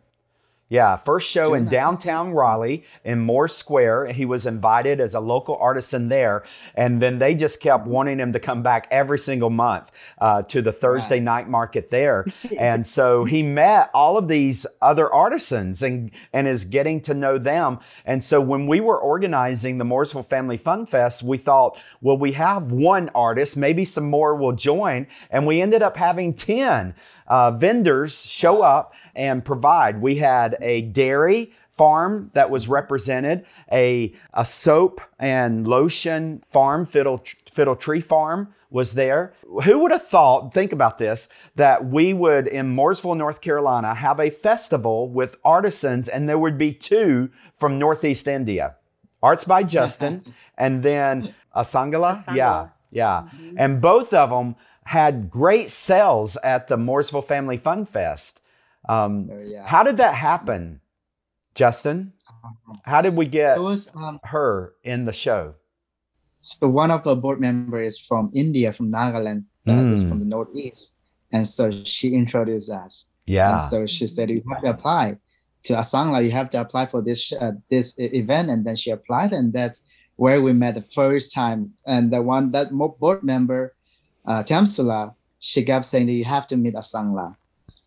Yeah, 0.72 0.96
first 0.96 1.30
show 1.30 1.52
in 1.52 1.66
downtown 1.66 2.32
Raleigh 2.32 2.84
in 3.04 3.20
Moore 3.20 3.46
Square. 3.46 4.06
He 4.12 4.24
was 4.24 4.46
invited 4.46 5.00
as 5.00 5.12
a 5.12 5.20
local 5.20 5.58
artisan 5.58 6.08
there, 6.08 6.44
and 6.74 7.02
then 7.02 7.18
they 7.18 7.34
just 7.34 7.60
kept 7.60 7.86
wanting 7.86 8.18
him 8.18 8.32
to 8.32 8.40
come 8.40 8.62
back 8.62 8.88
every 8.90 9.18
single 9.18 9.50
month 9.50 9.90
uh, 10.18 10.44
to 10.44 10.62
the 10.62 10.72
Thursday 10.72 11.16
right. 11.16 11.24
night 11.24 11.48
market 11.50 11.90
there. 11.90 12.24
and 12.58 12.86
so 12.86 13.26
he 13.26 13.42
met 13.42 13.90
all 13.92 14.16
of 14.16 14.28
these 14.28 14.64
other 14.80 15.12
artisans 15.12 15.82
and 15.82 16.10
and 16.32 16.48
is 16.48 16.64
getting 16.64 17.02
to 17.02 17.12
know 17.12 17.36
them. 17.36 17.78
And 18.06 18.24
so 18.24 18.40
when 18.40 18.66
we 18.66 18.80
were 18.80 18.98
organizing 18.98 19.76
the 19.76 19.84
Morrisville 19.84 20.22
Family 20.22 20.56
Fun 20.56 20.86
Fest, 20.86 21.22
we 21.22 21.36
thought, 21.36 21.76
well, 22.00 22.16
we 22.16 22.32
have 22.32 22.72
one 22.72 23.10
artist, 23.14 23.58
maybe 23.58 23.84
some 23.84 24.08
more 24.08 24.34
will 24.34 24.52
join, 24.52 25.06
and 25.28 25.46
we 25.46 25.60
ended 25.60 25.82
up 25.82 25.98
having 25.98 26.32
ten 26.32 26.94
uh, 27.26 27.50
vendors 27.50 28.24
show 28.24 28.62
up 28.62 28.94
and 29.14 29.44
provide. 29.44 30.00
We 30.00 30.16
had 30.16 30.56
a 30.60 30.82
dairy 30.82 31.52
farm 31.70 32.30
that 32.34 32.50
was 32.50 32.68
represented, 32.68 33.44
a, 33.70 34.12
a 34.34 34.44
soap 34.44 35.00
and 35.18 35.66
lotion 35.66 36.42
farm, 36.50 36.86
Fiddle, 36.86 37.24
Fiddle 37.50 37.76
Tree 37.76 38.00
Farm 38.00 38.54
was 38.70 38.94
there. 38.94 39.34
Who 39.64 39.80
would 39.80 39.92
have 39.92 40.06
thought, 40.06 40.54
think 40.54 40.72
about 40.72 40.98
this, 40.98 41.28
that 41.56 41.86
we 41.86 42.12
would 42.12 42.46
in 42.46 42.68
Morrisville, 42.68 43.14
North 43.14 43.40
Carolina, 43.40 43.94
have 43.94 44.18
a 44.18 44.30
festival 44.30 45.08
with 45.08 45.36
artisans 45.44 46.08
and 46.08 46.28
there 46.28 46.38
would 46.38 46.58
be 46.58 46.72
two 46.72 47.30
from 47.58 47.78
Northeast 47.78 48.26
India? 48.26 48.76
Arts 49.22 49.44
by 49.44 49.62
Justin 49.62 50.34
and 50.58 50.82
then 50.82 51.34
Asangala. 51.54 52.24
Asangala. 52.24 52.36
Yeah, 52.36 52.68
yeah. 52.90 53.22
Mm-hmm. 53.22 53.56
And 53.58 53.80
both 53.80 54.12
of 54.12 54.30
them 54.30 54.56
had 54.84 55.30
great 55.30 55.70
sales 55.70 56.36
at 56.42 56.68
the 56.68 56.76
Morrisville 56.76 57.22
Family 57.22 57.56
Fun 57.56 57.86
Fest. 57.86 58.40
Um, 58.88 59.30
oh, 59.32 59.40
yeah. 59.44 59.66
How 59.66 59.82
did 59.82 59.96
that 59.98 60.14
happen, 60.14 60.80
Justin? 61.54 62.12
How 62.84 63.02
did 63.02 63.14
we 63.14 63.26
get 63.26 63.58
was, 63.60 63.94
um, 63.94 64.18
her 64.24 64.74
in 64.82 65.04
the 65.04 65.12
show? 65.12 65.54
So 66.40 66.68
one 66.68 66.90
of 66.90 67.04
the 67.04 67.14
board 67.14 67.40
members 67.40 67.94
is 67.94 67.98
from 68.00 68.30
India, 68.34 68.72
from 68.72 68.90
Nagaland, 68.90 69.44
that 69.64 69.76
mm. 69.76 69.92
is 69.92 70.02
from 70.02 70.18
the 70.18 70.24
Northeast, 70.24 70.94
and 71.32 71.46
so 71.46 71.70
she 71.84 72.14
introduced 72.14 72.70
us. 72.70 73.06
Yeah. 73.26 73.52
And 73.52 73.60
so 73.60 73.86
she 73.86 74.08
said, 74.08 74.28
"You 74.28 74.42
have 74.52 74.62
to 74.62 74.70
apply 74.70 75.18
to 75.64 75.74
Asangla. 75.74 76.24
You 76.24 76.32
have 76.32 76.50
to 76.50 76.60
apply 76.60 76.86
for 76.86 77.00
this 77.00 77.32
uh, 77.32 77.52
this 77.70 77.94
event." 77.98 78.50
And 78.50 78.66
then 78.66 78.74
she 78.74 78.90
applied, 78.90 79.30
and 79.30 79.52
that's 79.52 79.84
where 80.16 80.42
we 80.42 80.52
met 80.52 80.74
the 80.74 80.82
first 80.82 81.32
time. 81.32 81.72
And 81.86 82.12
the 82.12 82.20
one 82.20 82.50
that 82.50 82.72
board 82.72 83.22
member, 83.22 83.76
uh, 84.26 84.42
Tamsula, 84.42 85.14
she 85.38 85.62
kept 85.62 85.86
saying 85.86 86.06
that 86.06 86.12
you 86.12 86.24
have 86.24 86.48
to 86.48 86.56
meet 86.56 86.74
Asangla 86.74 87.36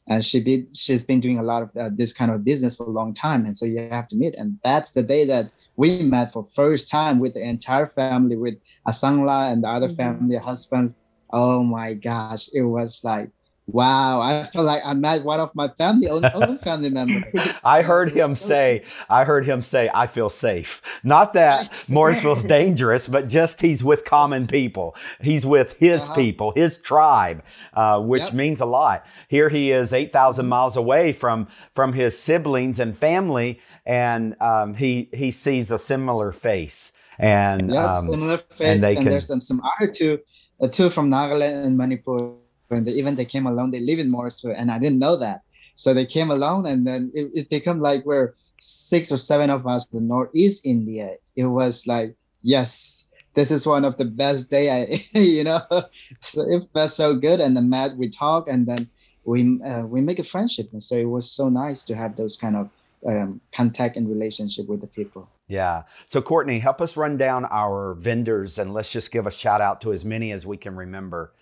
and 0.08 0.24
she 0.24 0.42
be 0.44 0.68
she's 0.74 1.04
been 1.04 1.20
doing 1.20 1.40
a 1.40 1.44
lot 1.44 1.64
of 1.64 1.70
uh, 1.78 1.90
this 1.94 2.14
kind 2.14 2.32
of 2.32 2.44
business 2.44 2.76
for 2.76 2.86
a 2.86 2.90
long 2.90 3.14
time 3.14 3.46
and 3.46 3.58
so 3.58 3.66
you 3.66 3.88
have 3.90 4.08
to 4.08 4.16
meet 4.16 4.36
and 4.36 4.58
that's 4.64 4.92
the 4.92 5.04
day 5.04 5.26
that 5.26 5.50
we 5.76 6.02
met 6.04 6.32
for 6.32 6.46
first 6.54 6.90
time 6.90 7.20
with 7.20 7.34
the 7.34 7.42
entire 7.42 7.88
family 7.88 8.36
with 8.36 8.56
asangla 8.88 9.52
and 9.52 9.64
the 9.64 9.68
other 9.68 9.88
mm-hmm. 9.88 9.96
family 9.96 10.38
husbands 10.38 10.96
oh 11.32 11.64
my 11.64 11.94
gosh 11.94 12.48
it 12.54 12.64
was 12.64 13.04
like 13.04 13.30
Wow, 13.68 14.22
I 14.22 14.44
feel 14.44 14.62
like 14.62 14.84
I 14.86 14.94
met 14.94 15.24
one 15.24 15.40
of 15.40 15.50
my 15.56 15.70
family 15.70 16.08
own, 16.08 16.24
own 16.36 16.58
family 16.60 16.92
members. 16.92 17.24
I 17.64 17.82
heard 17.82 18.12
him 18.12 18.36
so 18.36 18.48
say, 18.48 18.84
I 19.10 19.24
heard 19.24 19.48
him 19.48 19.64
say, 19.64 19.90
I 19.92 20.06
feel 20.06 20.30
safe. 20.30 20.84
Not 21.04 21.34
that 21.34 21.86
Morrisville's 21.90 22.44
dangerous, 22.44 23.08
but 23.08 23.28
just 23.28 23.62
he's 23.62 23.84
with 23.84 24.06
common 24.06 24.46
people. 24.46 24.96
He's 25.20 25.48
with 25.48 25.76
his 25.80 26.04
uh-huh. 26.04 26.14
people, 26.14 26.54
his 26.56 26.78
tribe, 26.78 27.44
uh, 27.74 28.02
which 28.02 28.26
yep. 28.26 28.34
means 28.34 28.62
a 28.62 28.68
lot. 28.68 29.04
Here 29.30 29.50
he 29.50 29.72
is, 29.72 29.94
eight 29.94 30.14
thousand 30.14 30.44
mm-hmm. 30.44 30.50
miles 30.52 30.78
away 30.78 31.12
from 31.12 31.48
from 31.74 31.92
his 31.92 32.18
siblings 32.18 32.80
and 32.80 32.96
family, 32.96 33.60
and 33.84 34.40
um, 34.42 34.76
he 34.76 35.10
he 35.12 35.32
sees 35.32 35.72
a 35.72 35.80
similar 35.80 36.32
face. 36.32 36.94
And 37.18 37.74
yep, 37.74 37.90
um, 37.90 37.98
similar 37.98 38.38
face. 38.38 38.84
And, 38.84 38.98
and 38.98 38.98
can, 38.98 39.06
there's 39.06 39.26
some 39.26 39.42
some 39.42 39.60
other 39.62 39.92
two, 39.92 40.20
uh, 40.62 40.68
two 40.68 40.92
from 40.92 41.10
Nagaland 41.10 41.66
and 41.66 41.76
Manipur 41.76 42.36
when 42.68 42.86
they, 42.86 42.92
even 42.92 43.16
they 43.16 43.26
came 43.26 43.46
alone, 43.46 43.72
they 43.72 43.80
live 43.80 44.00
in 44.00 44.10
Morrisville, 44.10 44.56
and 44.56 44.72
I 44.72 44.80
didn't 44.80 45.00
know 45.00 45.16
that. 45.18 45.42
So 45.76 45.94
they 45.94 46.06
came 46.06 46.32
alone, 46.32 46.66
and 46.66 46.88
then 46.88 47.12
it, 47.14 47.32
it 47.34 47.50
became 47.50 47.80
like 47.80 48.06
we're 48.06 48.34
six 48.58 49.12
or 49.12 49.18
seven 49.18 49.50
of 49.50 49.68
us 49.68 49.86
from 49.88 50.08
Northeast 50.08 50.66
India. 50.66 51.16
It 51.36 51.46
was 51.46 51.86
like, 51.86 52.16
yes, 52.42 53.10
this 53.34 53.52
is 53.52 53.68
one 53.68 53.84
of 53.84 53.98
the 53.98 54.06
best 54.06 54.50
day 54.50 54.72
I, 54.72 55.04
you 55.20 55.44
know, 55.44 55.62
so 56.22 56.42
it 56.42 56.68
felt 56.74 56.90
so 56.90 57.16
good. 57.16 57.40
And 57.40 57.56
then 57.56 57.70
Matt, 57.70 57.98
we 57.98 58.10
talk, 58.10 58.48
and 58.48 58.66
then 58.66 58.90
we 59.26 59.60
uh, 59.66 59.84
we 59.84 60.02
make 60.02 60.20
a 60.20 60.24
friendship, 60.24 60.70
and 60.72 60.82
so 60.82 60.96
it 60.96 61.10
was 61.10 61.30
so 61.30 61.50
nice 61.50 61.84
to 61.84 61.96
have 61.96 62.16
those 62.16 62.36
kind 62.36 62.56
of 62.56 62.70
um, 63.06 63.42
contact 63.52 63.98
and 63.98 64.10
relationship 64.10 64.68
with 64.68 64.82
the 64.82 64.88
people. 64.88 65.30
Yeah. 65.48 65.84
So 66.08 66.22
Courtney, 66.22 66.60
help 66.60 66.82
us 66.82 66.98
run 66.98 67.18
down 67.18 67.46
our 67.46 67.94
vendors, 67.94 68.58
and 68.58 68.74
let's 68.74 68.92
just 68.92 69.12
give 69.12 69.28
a 69.28 69.32
shout 69.32 69.62
out 69.62 69.82
to 69.82 69.94
as 69.94 70.06
many 70.06 70.32
as 70.32 70.46
we 70.46 70.58
can 70.58 70.76
remember 70.76 71.34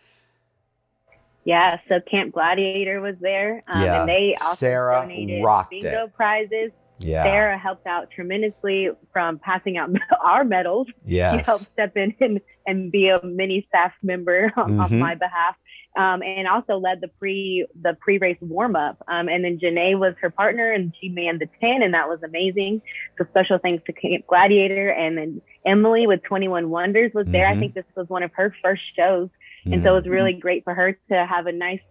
yeah, 1.46 1.80
so 1.90 2.00
Camp 2.10 2.34
Gladiator 2.34 3.02
was 3.02 3.16
there. 3.20 3.64
Um, 3.68 3.84
yeah. 3.84 4.02
And 4.02 4.10
they 4.10 4.36
also 4.42 4.56
Sarah 4.56 5.02
donated 5.02 5.44
bingo 5.70 6.06
it. 6.06 6.14
prizes. 6.16 6.72
Yeah. 7.00 7.24
Sarah 7.24 7.58
helped 7.58 7.86
out 7.86 8.10
tremendously 8.12 8.90
from 9.12 9.40
passing 9.40 9.78
out 9.78 9.90
our 10.24 10.44
medals. 10.44 10.88
Yes. 11.06 11.40
She 11.40 11.44
helped 11.44 11.66
step 11.66 11.98
in 11.98 12.16
and, 12.22 12.40
and 12.66 12.92
be 12.92 13.10
a 13.10 13.24
mini 13.26 13.66
staff 13.68 13.92
member 14.02 14.52
on, 14.58 14.72
mm-hmm. 14.72 15.00
my 15.00 15.16
behalf. 15.16 15.56
Um, 15.96 16.24
and 16.24 16.48
also 16.48 16.78
led 16.78 17.02
the 17.02 17.08
pre 17.08 17.68
the 17.80 17.96
pre 18.02 18.18
race 18.18 18.38
warm 18.42 18.76
up. 18.76 19.04
Um, 19.08 19.28
and 19.28 19.46
then 19.46 19.60
Janae 19.60 20.00
was 20.00 20.16
her 20.22 20.32
partner, 20.32 20.72
and 20.72 20.92
she 21.00 21.10
manned 21.10 21.40
the 21.40 21.48
ten, 21.62 21.84
and 21.84 21.94
that 21.94 22.10
was 22.10 22.24
amazing. 22.24 22.82
So 23.20 23.26
special 23.30 23.60
thanks 23.60 23.84
to 23.86 23.94
Camp 23.94 24.26
Gladiator, 24.26 24.90
and 24.90 25.16
then 25.16 25.42
Emily 25.68 26.08
with 26.08 26.24
Twenty 26.24 26.48
One 26.48 26.72
Wonders 26.72 27.12
was 27.14 27.28
there. 27.28 27.46
Mm-hmm. 27.46 27.58
I 27.58 27.60
think 27.60 27.74
this 27.76 27.86
was 27.96 28.10
one 28.10 28.24
of 28.24 28.32
her 28.34 28.56
first 28.64 28.82
shows 28.96 29.30
and 29.66 29.76
mm-hmm. 29.76 29.86
so 29.86 29.94
it 29.94 29.96
was 29.96 30.08
really 30.08 30.34
great 30.34 30.64
for 30.64 30.74
her 30.74 30.98
to 31.10 31.26
have 31.26 31.48
a 31.48 31.52
nice 31.52 31.82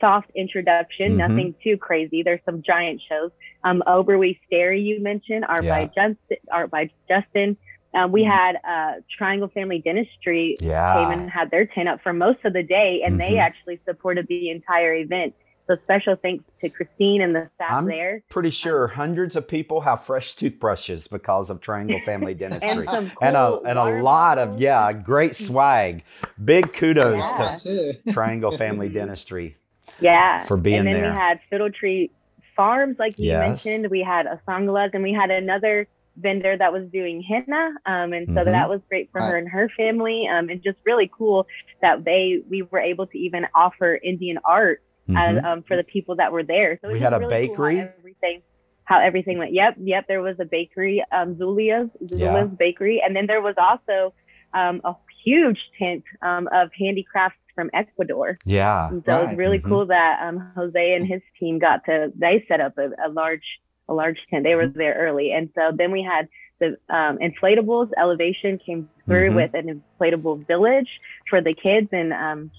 soft 0.00 0.30
introduction, 0.34 1.16
mm-hmm. 1.16 1.18
nothing 1.18 1.54
too 1.62 1.76
crazy. 1.76 2.22
There's 2.22 2.40
some 2.44 2.62
giant 2.62 3.02
shows. 3.08 3.30
Um, 3.64 3.82
Ober 3.86 4.18
We 4.18 4.40
Stare 4.46 4.72
you 4.72 5.00
mentioned, 5.00 5.44
art 5.48 5.64
yeah. 5.64 5.70
by 5.70 5.86
Justin, 5.86 6.36
art 6.52 6.70
by 6.70 6.90
Justin. 7.08 7.56
Um, 7.94 8.12
we 8.12 8.22
mm-hmm. 8.22 8.30
had 8.30 8.56
uh, 8.64 9.00
Triangle 9.16 9.48
Family 9.48 9.80
Dentistry 9.80 10.56
yeah. 10.60 10.94
came 10.94 11.18
and 11.18 11.30
had 11.30 11.50
their 11.50 11.66
tent 11.66 11.88
up 11.88 12.02
for 12.02 12.12
most 12.12 12.44
of 12.44 12.52
the 12.52 12.62
day, 12.62 13.02
and 13.04 13.18
mm-hmm. 13.18 13.34
they 13.34 13.38
actually 13.38 13.80
supported 13.84 14.26
the 14.28 14.50
entire 14.50 14.94
event. 14.94 15.34
So 15.68 15.76
special 15.84 16.16
thanks 16.16 16.44
to 16.62 16.70
Christine 16.70 17.20
and 17.20 17.34
the 17.34 17.50
staff 17.56 17.72
I'm 17.72 17.84
there. 17.84 18.22
Pretty 18.30 18.48
sure 18.48 18.86
hundreds 18.86 19.36
of 19.36 19.46
people 19.46 19.82
have 19.82 20.02
fresh 20.02 20.34
toothbrushes 20.34 21.08
because 21.08 21.50
of 21.50 21.60
Triangle 21.60 22.00
Family 22.06 22.32
Dentistry, 22.38 22.86
and, 22.88 23.12
cool 23.12 23.18
and, 23.20 23.36
a 23.36 23.58
and 23.66 23.78
a 23.78 24.02
lot 24.02 24.38
of 24.38 24.58
yeah, 24.58 24.90
great 24.94 25.36
swag. 25.36 26.04
Big 26.42 26.72
kudos 26.72 27.18
yeah. 27.18 27.58
to 27.62 27.94
Triangle 28.12 28.56
Family 28.56 28.88
Dentistry. 28.88 29.56
Yeah, 30.00 30.42
for 30.44 30.56
being 30.56 30.84
there. 30.84 30.94
And 30.94 31.04
then 31.04 31.10
there. 31.10 31.12
we 31.12 31.18
had 31.18 31.40
Fiddle 31.50 31.70
Tree 31.70 32.10
Farms, 32.56 32.96
like 32.98 33.18
you 33.18 33.26
yes. 33.26 33.66
mentioned. 33.66 33.90
We 33.90 34.02
had 34.02 34.24
a 34.24 34.40
Sangalas, 34.48 34.94
and 34.94 35.02
we 35.02 35.12
had 35.12 35.30
another 35.30 35.86
vendor 36.16 36.56
that 36.56 36.72
was 36.72 36.82
doing 36.92 37.22
henna 37.22 37.70
um, 37.86 38.12
and 38.12 38.26
so 38.26 38.40
mm-hmm. 38.40 38.50
that 38.50 38.68
was 38.68 38.80
great 38.88 39.08
for 39.12 39.20
her 39.20 39.36
and 39.36 39.48
her 39.48 39.70
family 39.76 40.26
um, 40.26 40.48
and 40.48 40.60
just 40.64 40.76
really 40.84 41.08
cool 41.16 41.46
that 41.80 42.04
they 42.04 42.42
we 42.50 42.62
were 42.62 42.80
able 42.80 43.06
to 43.06 43.16
even 43.16 43.46
offer 43.54 44.00
indian 44.02 44.36
art 44.44 44.82
mm-hmm. 45.08 45.16
as, 45.16 45.44
um, 45.44 45.62
for 45.62 45.76
the 45.76 45.84
people 45.84 46.16
that 46.16 46.32
were 46.32 46.42
there. 46.44 46.78
So 46.82 46.90
we 46.90 47.00
had 47.00 47.12
a 47.12 47.18
really 47.18 47.48
bakery. 47.48 47.76
Cool 47.76 47.84
how 47.84 47.94
everything, 47.98 48.42
how 48.84 49.00
everything 49.00 49.38
went. 49.38 49.52
Yep, 49.52 49.76
yep. 49.80 50.06
There 50.08 50.22
was 50.22 50.36
a 50.38 50.44
bakery, 50.44 51.04
um, 51.12 51.36
Zulia's, 51.36 51.90
Zulia's 52.04 52.20
yeah. 52.20 52.44
Bakery, 52.44 53.02
and 53.04 53.14
then 53.14 53.26
there 53.26 53.42
was 53.42 53.54
also 53.58 54.14
um, 54.54 54.80
a 54.84 54.94
huge 55.24 55.58
tent 55.78 56.04
um, 56.22 56.48
of 56.52 56.70
handicrafts 56.78 57.38
from 57.54 57.70
Ecuador. 57.74 58.38
Yeah. 58.44 58.88
And 58.88 59.02
so 59.04 59.12
right. 59.12 59.24
it 59.24 59.28
was 59.30 59.36
really 59.36 59.58
mm-hmm. 59.58 59.68
cool 59.68 59.86
that 59.86 60.20
um, 60.22 60.52
Jose 60.54 60.94
and 60.94 61.06
his 61.06 61.20
team 61.40 61.58
got 61.58 61.84
to. 61.86 62.12
They 62.14 62.44
set 62.48 62.60
up 62.60 62.78
a, 62.78 62.90
a 63.04 63.10
large 63.10 63.42
a 63.88 63.94
large 63.94 64.18
tent. 64.30 64.44
They 64.44 64.54
were 64.54 64.66
mm-hmm. 64.66 64.78
there 64.78 64.94
early, 64.94 65.32
and 65.32 65.50
so 65.54 65.72
then 65.74 65.90
we 65.90 66.02
had 66.02 66.28
the 66.60 66.76
um, 66.94 67.18
inflatables. 67.18 67.90
Elevation 67.98 68.58
came 68.64 68.88
through 69.06 69.28
mm-hmm. 69.28 69.36
with 69.36 69.54
an 69.54 69.82
inflatable 70.00 70.46
village 70.46 70.88
for 71.28 71.40
the 71.40 71.54
kids, 71.54 71.88
and 71.92 72.12
um, 72.12 72.50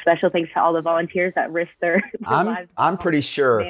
special 0.00 0.30
thanks 0.30 0.52
to 0.54 0.60
all 0.60 0.72
the 0.72 0.80
volunteers 0.80 1.32
that 1.34 1.50
risked 1.52 1.80
their, 1.80 2.02
their 2.20 2.28
I'm, 2.28 2.46
lives. 2.46 2.70
I'm 2.76 2.98
pretty 2.98 3.20
sure 3.20 3.64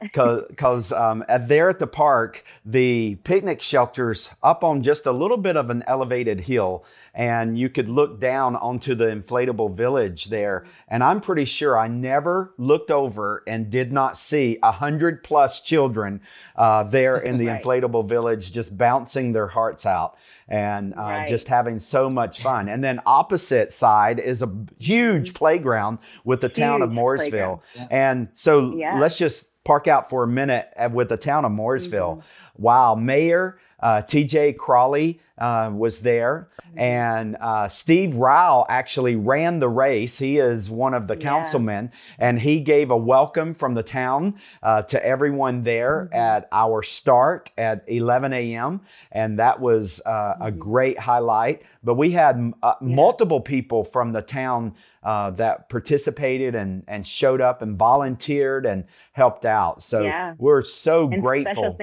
because 0.00 0.92
um, 0.92 1.24
at 1.28 1.48
there 1.48 1.68
at 1.68 1.78
the 1.78 1.86
park, 1.86 2.44
the 2.64 3.16
picnic 3.24 3.60
shelters 3.62 4.30
up 4.42 4.64
on 4.64 4.82
just 4.82 5.06
a 5.06 5.12
little 5.12 5.36
bit 5.36 5.56
of 5.56 5.70
an 5.70 5.84
elevated 5.86 6.40
hill, 6.40 6.84
and 7.14 7.58
you 7.58 7.68
could 7.68 7.88
look 7.88 8.20
down 8.20 8.56
onto 8.56 8.94
the 8.94 9.06
inflatable 9.06 9.74
village 9.74 10.26
there. 10.26 10.66
And 10.88 11.02
I'm 11.02 11.20
pretty 11.20 11.44
sure 11.44 11.78
I 11.78 11.88
never 11.88 12.54
looked 12.58 12.90
over 12.90 13.42
and 13.46 13.70
did 13.70 13.92
not 13.92 14.16
see 14.16 14.58
a 14.62 14.72
hundred 14.72 15.22
plus 15.22 15.60
children 15.60 16.20
uh, 16.56 16.84
there 16.84 17.18
in 17.18 17.38
the 17.38 17.46
right. 17.48 17.62
inflatable 17.62 18.08
village 18.08 18.52
just 18.52 18.76
bouncing 18.76 19.32
their 19.32 19.48
hearts 19.48 19.86
out 19.86 20.16
and 20.48 20.94
uh, 20.94 21.02
right. 21.02 21.28
just 21.28 21.48
having 21.48 21.78
so 21.78 22.10
much 22.10 22.42
fun. 22.42 22.68
And 22.68 22.84
then 22.84 23.00
opposite 23.06 23.72
side 23.72 24.18
is 24.18 24.42
a 24.42 24.52
huge 24.78 25.34
playground 25.44 25.98
with 26.24 26.40
the 26.40 26.48
huge 26.48 26.56
town 26.56 26.80
of 26.80 26.90
Morrisville. 26.90 27.62
Yeah. 27.74 27.86
And 27.90 28.28
so 28.32 28.74
yeah. 28.74 28.98
let's 28.98 29.18
just 29.18 29.62
park 29.64 29.86
out 29.86 30.08
for 30.08 30.24
a 30.24 30.26
minute 30.26 30.72
with 30.90 31.10
the 31.10 31.18
town 31.18 31.44
of 31.44 31.52
Morrisville. 31.52 32.16
Mm-hmm. 32.16 32.62
Wow, 32.62 32.94
Mayor 32.94 33.58
uh, 33.84 34.00
TJ 34.00 34.56
Cawley 34.56 35.20
uh, 35.36 35.70
was 35.72 36.00
there, 36.00 36.48
mm-hmm. 36.68 36.78
and 36.78 37.36
uh, 37.38 37.68
Steve 37.68 38.16
Rao 38.16 38.64
actually 38.66 39.14
ran 39.14 39.60
the 39.60 39.68
race. 39.68 40.18
He 40.18 40.38
is 40.38 40.70
one 40.70 40.94
of 40.94 41.06
the 41.06 41.14
yeah. 41.14 41.20
councilmen, 41.20 41.92
and 42.18 42.40
he 42.40 42.60
gave 42.60 42.90
a 42.90 42.96
welcome 42.96 43.52
from 43.52 43.74
the 43.74 43.82
town 43.82 44.40
uh, 44.62 44.82
to 44.84 45.04
everyone 45.04 45.64
there 45.64 46.06
mm-hmm. 46.06 46.16
at 46.16 46.48
our 46.50 46.82
start 46.82 47.52
at 47.58 47.84
11 47.86 48.32
a.m., 48.32 48.80
and 49.12 49.38
that 49.38 49.60
was 49.60 50.00
uh, 50.06 50.10
mm-hmm. 50.10 50.42
a 50.44 50.50
great 50.50 50.98
highlight. 50.98 51.62
But 51.82 51.94
we 51.94 52.12
had 52.12 52.54
uh, 52.62 52.74
yeah. 52.80 52.94
multiple 52.94 53.40
people 53.40 53.84
from 53.84 54.12
the 54.12 54.22
town. 54.22 54.74
Uh, 55.02 55.28
that 55.32 55.68
participated 55.68 56.54
and, 56.54 56.82
and 56.88 57.06
showed 57.06 57.42
up 57.42 57.60
and 57.60 57.78
volunteered 57.78 58.64
and 58.64 58.84
helped 59.12 59.44
out. 59.44 59.82
So 59.82 60.00
yeah. 60.00 60.32
we're 60.38 60.62
so 60.62 61.10
and 61.10 61.20
grateful. 61.20 61.76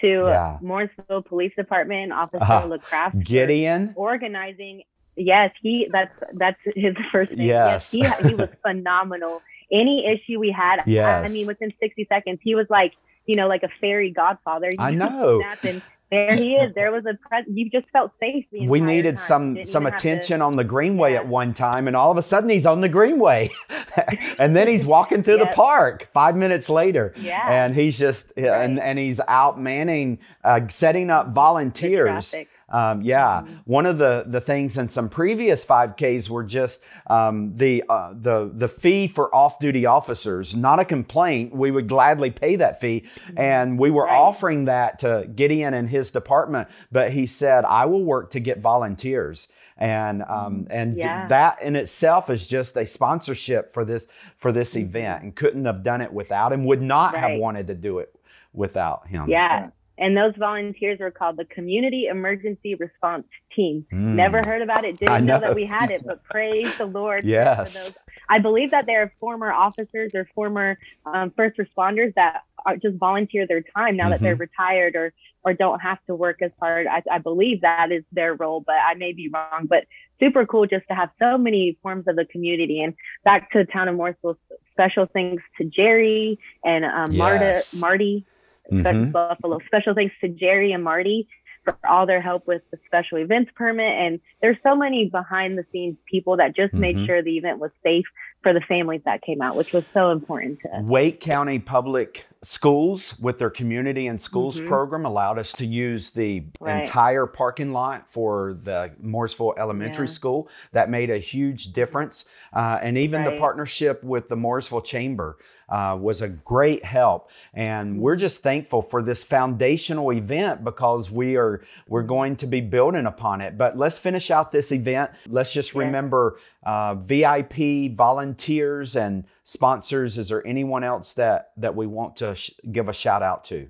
To 0.00 0.08
yeah. 0.08 0.58
Morrisville 0.60 1.22
Police 1.22 1.52
Department 1.56 2.12
Officer 2.12 2.44
uh, 2.44 2.68
LaCraft 2.68 3.24
Gideon 3.24 3.92
organizing. 3.96 4.82
Yes, 5.16 5.50
he 5.60 5.88
that's 5.90 6.12
that's 6.34 6.58
his 6.76 6.94
first 7.12 7.32
name. 7.32 7.48
Yes, 7.48 7.92
yes 7.92 8.20
he 8.22 8.28
he 8.28 8.34
was 8.34 8.48
phenomenal. 8.62 9.42
Any 9.70 10.06
issue 10.06 10.38
we 10.38 10.50
had, 10.50 10.80
yes. 10.86 11.28
I 11.28 11.32
mean, 11.32 11.46
within 11.46 11.72
60 11.78 12.06
seconds, 12.08 12.38
he 12.42 12.54
was 12.54 12.66
like, 12.70 12.94
you 13.26 13.34
know, 13.34 13.48
like 13.48 13.62
a 13.62 13.68
fairy 13.80 14.10
godfather. 14.10 14.70
I 14.78 14.92
know. 14.92 15.42
And 15.62 15.82
there 16.10 16.34
he 16.34 16.54
is. 16.54 16.74
There 16.74 16.90
was 16.90 17.04
a 17.04 17.14
pres- 17.28 17.44
you 17.52 17.68
just 17.70 17.86
felt 17.90 18.12
safe. 18.18 18.46
we 18.50 18.80
needed 18.80 19.16
time. 19.16 19.56
some 19.56 19.64
some 19.66 19.86
attention 19.86 20.38
to... 20.38 20.44
on 20.44 20.52
the 20.52 20.64
greenway 20.64 21.12
yeah. 21.12 21.18
at 21.18 21.28
one 21.28 21.52
time, 21.52 21.86
and 21.86 21.94
all 21.94 22.10
of 22.10 22.16
a 22.16 22.22
sudden 22.22 22.48
he's 22.48 22.64
on 22.66 22.80
the 22.80 22.88
greenway, 22.88 23.50
and 24.38 24.56
then 24.56 24.68
he's 24.68 24.86
walking 24.86 25.22
through 25.22 25.38
yep. 25.38 25.50
the 25.50 25.54
park 25.54 26.08
five 26.14 26.36
minutes 26.36 26.70
later. 26.70 27.12
Yeah, 27.16 27.46
and 27.46 27.74
he's 27.74 27.98
just 27.98 28.32
right. 28.36 28.46
and 28.46 28.80
and 28.80 28.98
he's 28.98 29.20
out 29.28 29.60
manning, 29.60 30.18
uh, 30.44 30.60
setting 30.68 31.10
up 31.10 31.34
volunteers 31.34 32.34
um, 32.70 33.02
yeah, 33.02 33.42
mm-hmm. 33.42 33.54
one 33.64 33.86
of 33.86 33.98
the 33.98 34.24
the 34.26 34.40
things 34.40 34.76
in 34.76 34.88
some 34.88 35.08
previous 35.08 35.64
5Ks 35.64 36.28
were 36.28 36.44
just 36.44 36.84
um, 37.06 37.56
the 37.56 37.84
uh, 37.88 38.12
the 38.12 38.50
the 38.52 38.68
fee 38.68 39.08
for 39.08 39.34
off 39.34 39.58
duty 39.58 39.86
officers. 39.86 40.54
Not 40.54 40.78
a 40.78 40.84
complaint. 40.84 41.54
We 41.54 41.70
would 41.70 41.88
gladly 41.88 42.30
pay 42.30 42.56
that 42.56 42.80
fee, 42.80 43.04
mm-hmm. 43.06 43.38
and 43.38 43.78
we 43.78 43.90
were 43.90 44.04
right. 44.04 44.16
offering 44.16 44.66
that 44.66 44.98
to 45.00 45.28
Gideon 45.34 45.74
and 45.74 45.88
his 45.88 46.10
department. 46.10 46.68
But 46.92 47.12
he 47.12 47.26
said, 47.26 47.64
"I 47.64 47.86
will 47.86 48.04
work 48.04 48.30
to 48.32 48.40
get 48.40 48.60
volunteers." 48.60 49.48
and 49.78 50.22
um, 50.22 50.62
mm-hmm. 50.62 50.64
and 50.70 50.96
yeah. 50.96 51.28
that 51.28 51.62
in 51.62 51.76
itself 51.76 52.28
is 52.30 52.46
just 52.46 52.76
a 52.76 52.84
sponsorship 52.84 53.72
for 53.72 53.84
this 53.84 54.08
for 54.36 54.52
this 54.52 54.70
mm-hmm. 54.70 54.88
event 54.88 55.22
and 55.22 55.36
couldn't 55.36 55.64
have 55.64 55.82
done 55.82 56.00
it 56.00 56.12
without 56.12 56.52
him 56.52 56.64
would 56.64 56.82
not 56.82 57.14
right. 57.14 57.22
have 57.22 57.38
wanted 57.38 57.68
to 57.68 57.74
do 57.74 58.00
it 58.00 58.12
without 58.52 59.06
him 59.06 59.28
yeah 59.28 59.70
and 59.98 60.16
those 60.16 60.34
volunteers 60.36 61.00
were 61.00 61.10
called 61.10 61.36
the 61.36 61.44
Community 61.46 62.06
Emergency 62.06 62.74
Response 62.74 63.26
Team. 63.54 63.84
Mm. 63.92 64.14
Never 64.14 64.40
heard 64.44 64.62
about 64.62 64.84
it, 64.84 64.98
didn't 64.98 65.26
know. 65.26 65.34
know. 65.34 65.40
that 65.40 65.54
we 65.54 65.66
had 65.66 65.90
it, 65.90 66.04
but 66.06 66.22
praise 66.24 66.76
the 66.78 66.86
Lord. 66.86 67.24
Yes. 67.24 67.92
I 68.28 68.38
believe 68.38 68.70
that 68.72 68.86
there 68.86 69.02
are 69.02 69.12
former 69.20 69.50
officers 69.50 70.12
or 70.14 70.28
former 70.34 70.78
um, 71.06 71.32
first 71.36 71.58
responders 71.58 72.14
that 72.14 72.42
are, 72.66 72.76
just 72.76 72.96
volunteer 72.96 73.46
their 73.46 73.62
time 73.62 73.96
now 73.96 74.04
mm-hmm. 74.04 74.12
that 74.12 74.20
they're 74.20 74.34
mm-hmm. 74.34 74.42
retired 74.42 74.96
or 74.96 75.12
or 75.44 75.54
don't 75.54 75.78
have 75.80 75.98
to 76.06 76.14
work 76.14 76.42
as 76.42 76.50
hard. 76.60 76.86
I, 76.86 77.02
I 77.10 77.18
believe 77.18 77.60
that 77.60 77.92
is 77.92 78.02
their 78.12 78.34
role, 78.34 78.60
but 78.60 78.74
I 78.74 78.94
may 78.94 79.12
be 79.12 79.30
wrong. 79.32 79.66
But 79.68 79.84
super 80.20 80.44
cool 80.44 80.66
just 80.66 80.86
to 80.88 80.94
have 80.94 81.10
so 81.18 81.38
many 81.38 81.78
forms 81.80 82.08
of 82.08 82.16
the 82.16 82.24
community. 82.24 82.82
And 82.82 82.92
back 83.24 83.50
to 83.52 83.58
the 83.58 83.64
town 83.64 83.88
of 83.88 83.94
Morrisville, 83.94 84.36
special 84.72 85.06
thanks 85.06 85.42
to 85.58 85.64
Jerry 85.64 86.38
and 86.64 86.84
um, 86.84 87.12
yes. 87.12 87.18
Marta, 87.18 87.62
Marty 87.78 88.26
mm-hmm. 88.70 89.10
Buffalo. 89.10 89.58
Special 89.66 89.94
thanks 89.94 90.14
to 90.20 90.28
Jerry 90.28 90.72
and 90.72 90.84
Marty 90.84 91.28
for 91.64 91.78
all 91.88 92.06
their 92.06 92.20
help 92.20 92.46
with 92.46 92.62
the 92.70 92.78
special 92.86 93.18
events 93.18 93.50
permit. 93.54 93.92
And 93.92 94.20
there's 94.40 94.56
so 94.62 94.74
many 94.74 95.08
behind 95.10 95.58
the 95.58 95.64
scenes 95.72 95.96
people 96.10 96.36
that 96.36 96.56
just 96.56 96.72
mm-hmm. 96.72 96.80
made 96.80 97.06
sure 97.06 97.22
the 97.22 97.36
event 97.36 97.58
was 97.58 97.70
safe 97.82 98.04
for 98.42 98.52
the 98.52 98.60
families 98.60 99.00
that 99.04 99.20
came 99.22 99.42
out, 99.42 99.56
which 99.56 99.72
was 99.72 99.84
so 99.92 100.10
important 100.10 100.60
to 100.60 100.68
us. 100.68 100.84
Wake 100.84 101.20
County 101.20 101.58
Public 101.58 102.26
Schools, 102.42 103.18
with 103.18 103.40
their 103.40 103.50
community 103.50 104.06
and 104.06 104.20
schools 104.20 104.58
mm-hmm. 104.58 104.68
program, 104.68 105.04
allowed 105.04 105.38
us 105.38 105.52
to 105.54 105.66
use 105.66 106.12
the 106.12 106.44
right. 106.60 106.80
entire 106.80 107.26
parking 107.26 107.72
lot 107.72 108.08
for 108.08 108.56
the 108.62 108.92
Morrisville 109.02 109.54
Elementary 109.58 110.06
yeah. 110.06 110.12
School. 110.12 110.48
That 110.72 110.88
made 110.88 111.10
a 111.10 111.18
huge 111.18 111.72
difference. 111.72 112.26
Uh, 112.52 112.78
and 112.80 112.96
even 112.96 113.22
right. 113.22 113.34
the 113.34 113.40
partnership 113.40 114.04
with 114.04 114.28
the 114.28 114.36
Morrisville 114.36 114.82
Chamber 114.82 115.36
uh, 115.68 115.96
was 116.00 116.22
a 116.22 116.28
great 116.28 116.84
help. 116.84 117.30
And 117.54 118.00
we're 118.00 118.16
just 118.16 118.42
thankful 118.42 118.82
for 118.82 119.02
this 119.02 119.24
foundational 119.24 120.12
event 120.12 120.64
because 120.64 121.10
we 121.10 121.36
are 121.36 121.62
we're 121.88 122.02
going 122.02 122.36
to 122.36 122.46
be 122.46 122.60
building 122.60 123.06
upon 123.06 123.40
it. 123.40 123.58
But 123.58 123.76
let's 123.76 123.98
finish 123.98 124.30
out 124.30 124.52
this 124.52 124.72
event. 124.72 125.10
Let's 125.26 125.52
just 125.52 125.74
yeah. 125.74 125.82
remember 125.82 126.38
uh, 126.64 126.94
VIP 126.94 127.96
volunteers 127.96 128.96
and 128.96 129.24
sponsors. 129.44 130.18
Is 130.18 130.28
there 130.28 130.46
anyone 130.46 130.84
else 130.84 131.14
that 131.14 131.52
that 131.56 131.74
we 131.74 131.86
want 131.86 132.16
to 132.16 132.34
sh- 132.34 132.50
give 132.70 132.88
a 132.88 132.92
shout 132.92 133.22
out 133.22 133.44
to? 133.46 133.68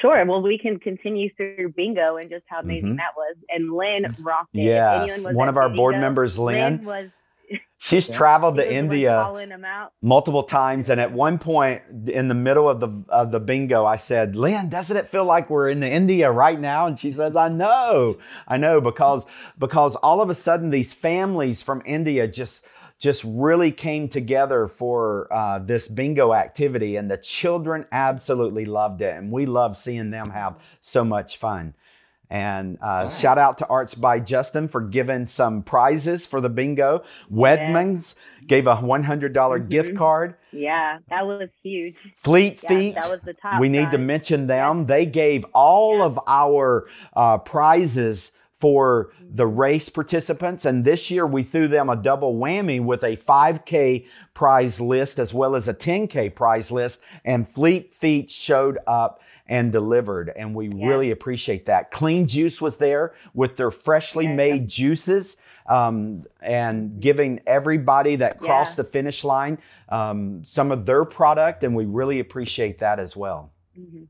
Sure. 0.00 0.24
Well, 0.24 0.42
we 0.42 0.58
can 0.58 0.78
continue 0.78 1.30
through 1.34 1.72
bingo 1.76 2.16
and 2.16 2.30
just 2.30 2.44
how 2.46 2.60
amazing 2.60 2.90
mm-hmm. 2.90 2.96
that 2.96 3.16
was. 3.16 3.36
And 3.48 3.72
Lynn 3.72 4.16
rocked 4.20 4.54
it. 4.54 4.62
Yes, 4.62 5.26
one 5.32 5.48
of 5.48 5.56
our 5.56 5.68
bingo, 5.68 5.76
board 5.76 5.94
members, 5.96 6.38
Lynn, 6.38 6.76
Lynn 6.76 6.84
was 6.84 7.10
She's 7.78 8.08
traveled 8.08 8.56
to 8.56 8.72
India 8.72 9.26
multiple 10.02 10.42
times, 10.42 10.90
and 10.90 11.00
at 11.00 11.12
one 11.12 11.38
point 11.38 11.82
in 12.06 12.28
the 12.28 12.34
middle 12.34 12.68
of 12.68 12.78
the 12.78 13.04
of 13.08 13.32
the 13.32 13.40
bingo, 13.40 13.86
I 13.86 13.96
said, 13.96 14.36
"Lynn, 14.36 14.68
doesn't 14.68 14.96
it 14.96 15.08
feel 15.08 15.24
like 15.24 15.48
we're 15.48 15.70
in 15.70 15.80
the 15.80 15.90
India 15.90 16.30
right 16.30 16.60
now?" 16.60 16.86
And 16.86 16.98
she 16.98 17.10
says, 17.10 17.36
"I 17.36 17.48
know, 17.48 18.18
I 18.46 18.58
know, 18.58 18.80
because 18.80 19.26
because 19.58 19.96
all 19.96 20.20
of 20.20 20.28
a 20.30 20.34
sudden 20.34 20.70
these 20.70 20.94
families 20.94 21.62
from 21.62 21.82
India 21.84 22.28
just." 22.28 22.66
just 22.98 23.24
really 23.24 23.72
came 23.72 24.06
together 24.06 24.68
for 24.68 25.26
uh, 25.32 25.58
this 25.58 25.88
bingo 25.88 26.34
activity, 26.34 26.96
and 26.96 27.10
the 27.10 27.16
children 27.16 27.86
absolutely 27.90 28.66
loved 28.66 29.00
it. 29.00 29.16
And 29.16 29.32
we 29.32 29.46
love 29.46 29.74
seeing 29.78 30.10
them 30.10 30.28
have 30.28 30.58
so 30.82 31.02
much 31.02 31.38
fun. 31.38 31.72
And 32.30 32.78
uh, 32.80 33.08
right. 33.08 33.12
shout 33.12 33.38
out 33.38 33.58
to 33.58 33.66
Arts 33.66 33.96
by 33.96 34.20
Justin 34.20 34.68
for 34.68 34.80
giving 34.80 35.26
some 35.26 35.62
prizes 35.62 36.26
for 36.26 36.40
the 36.40 36.48
bingo. 36.48 37.02
Wedman's 37.32 38.14
yeah. 38.40 38.46
gave 38.46 38.66
a 38.68 38.76
$100 38.76 39.32
mm-hmm. 39.32 39.68
gift 39.68 39.96
card. 39.96 40.36
Yeah, 40.52 40.98
that 41.08 41.26
was 41.26 41.48
huge. 41.62 41.96
Fleet 42.18 42.60
yeah, 42.62 42.68
Feet. 42.68 42.94
That 42.94 43.10
was 43.10 43.20
the 43.24 43.34
top. 43.34 43.60
We 43.60 43.68
need 43.68 43.90
to 43.90 43.98
mention 43.98 44.46
them. 44.46 44.80
Yeah. 44.80 44.84
They 44.84 45.06
gave 45.06 45.44
all 45.52 46.02
of 46.02 46.20
our 46.28 46.88
uh, 47.14 47.38
prizes 47.38 48.32
for 48.60 49.10
the 49.22 49.46
race 49.46 49.88
participants. 49.88 50.66
And 50.66 50.84
this 50.84 51.10
year 51.10 51.26
we 51.26 51.42
threw 51.42 51.66
them 51.66 51.88
a 51.88 51.96
double 51.96 52.34
whammy 52.34 52.82
with 52.82 53.02
a 53.02 53.16
5K 53.16 54.06
prize 54.34 54.80
list 54.80 55.18
as 55.18 55.32
well 55.32 55.56
as 55.56 55.66
a 55.66 55.74
10K 55.74 56.34
prize 56.34 56.70
list. 56.70 57.00
And 57.24 57.48
Fleet 57.48 57.94
Feet 57.94 58.30
showed 58.30 58.78
up 58.86 59.22
and 59.46 59.72
delivered. 59.72 60.30
And 60.36 60.54
we 60.54 60.68
yeah. 60.68 60.86
really 60.86 61.10
appreciate 61.10 61.66
that. 61.66 61.90
Clean 61.90 62.26
Juice 62.26 62.60
was 62.60 62.76
there 62.76 63.14
with 63.32 63.56
their 63.56 63.70
freshly 63.70 64.26
yeah. 64.26 64.34
made 64.34 64.68
juices. 64.68 65.38
Um, 65.66 66.24
and 66.40 67.00
giving 67.00 67.42
everybody 67.46 68.16
that 68.16 68.40
crossed 68.40 68.76
yeah. 68.76 68.82
the 68.82 68.88
finish 68.88 69.22
line 69.22 69.58
um, 69.88 70.44
some 70.44 70.72
of 70.72 70.84
their 70.84 71.04
product, 71.04 71.62
and 71.62 71.76
we 71.76 71.84
really 71.84 72.18
appreciate 72.18 72.80
that 72.80 72.98
as 72.98 73.16
well. 73.16 73.52
Mm-hmm. 73.78 74.04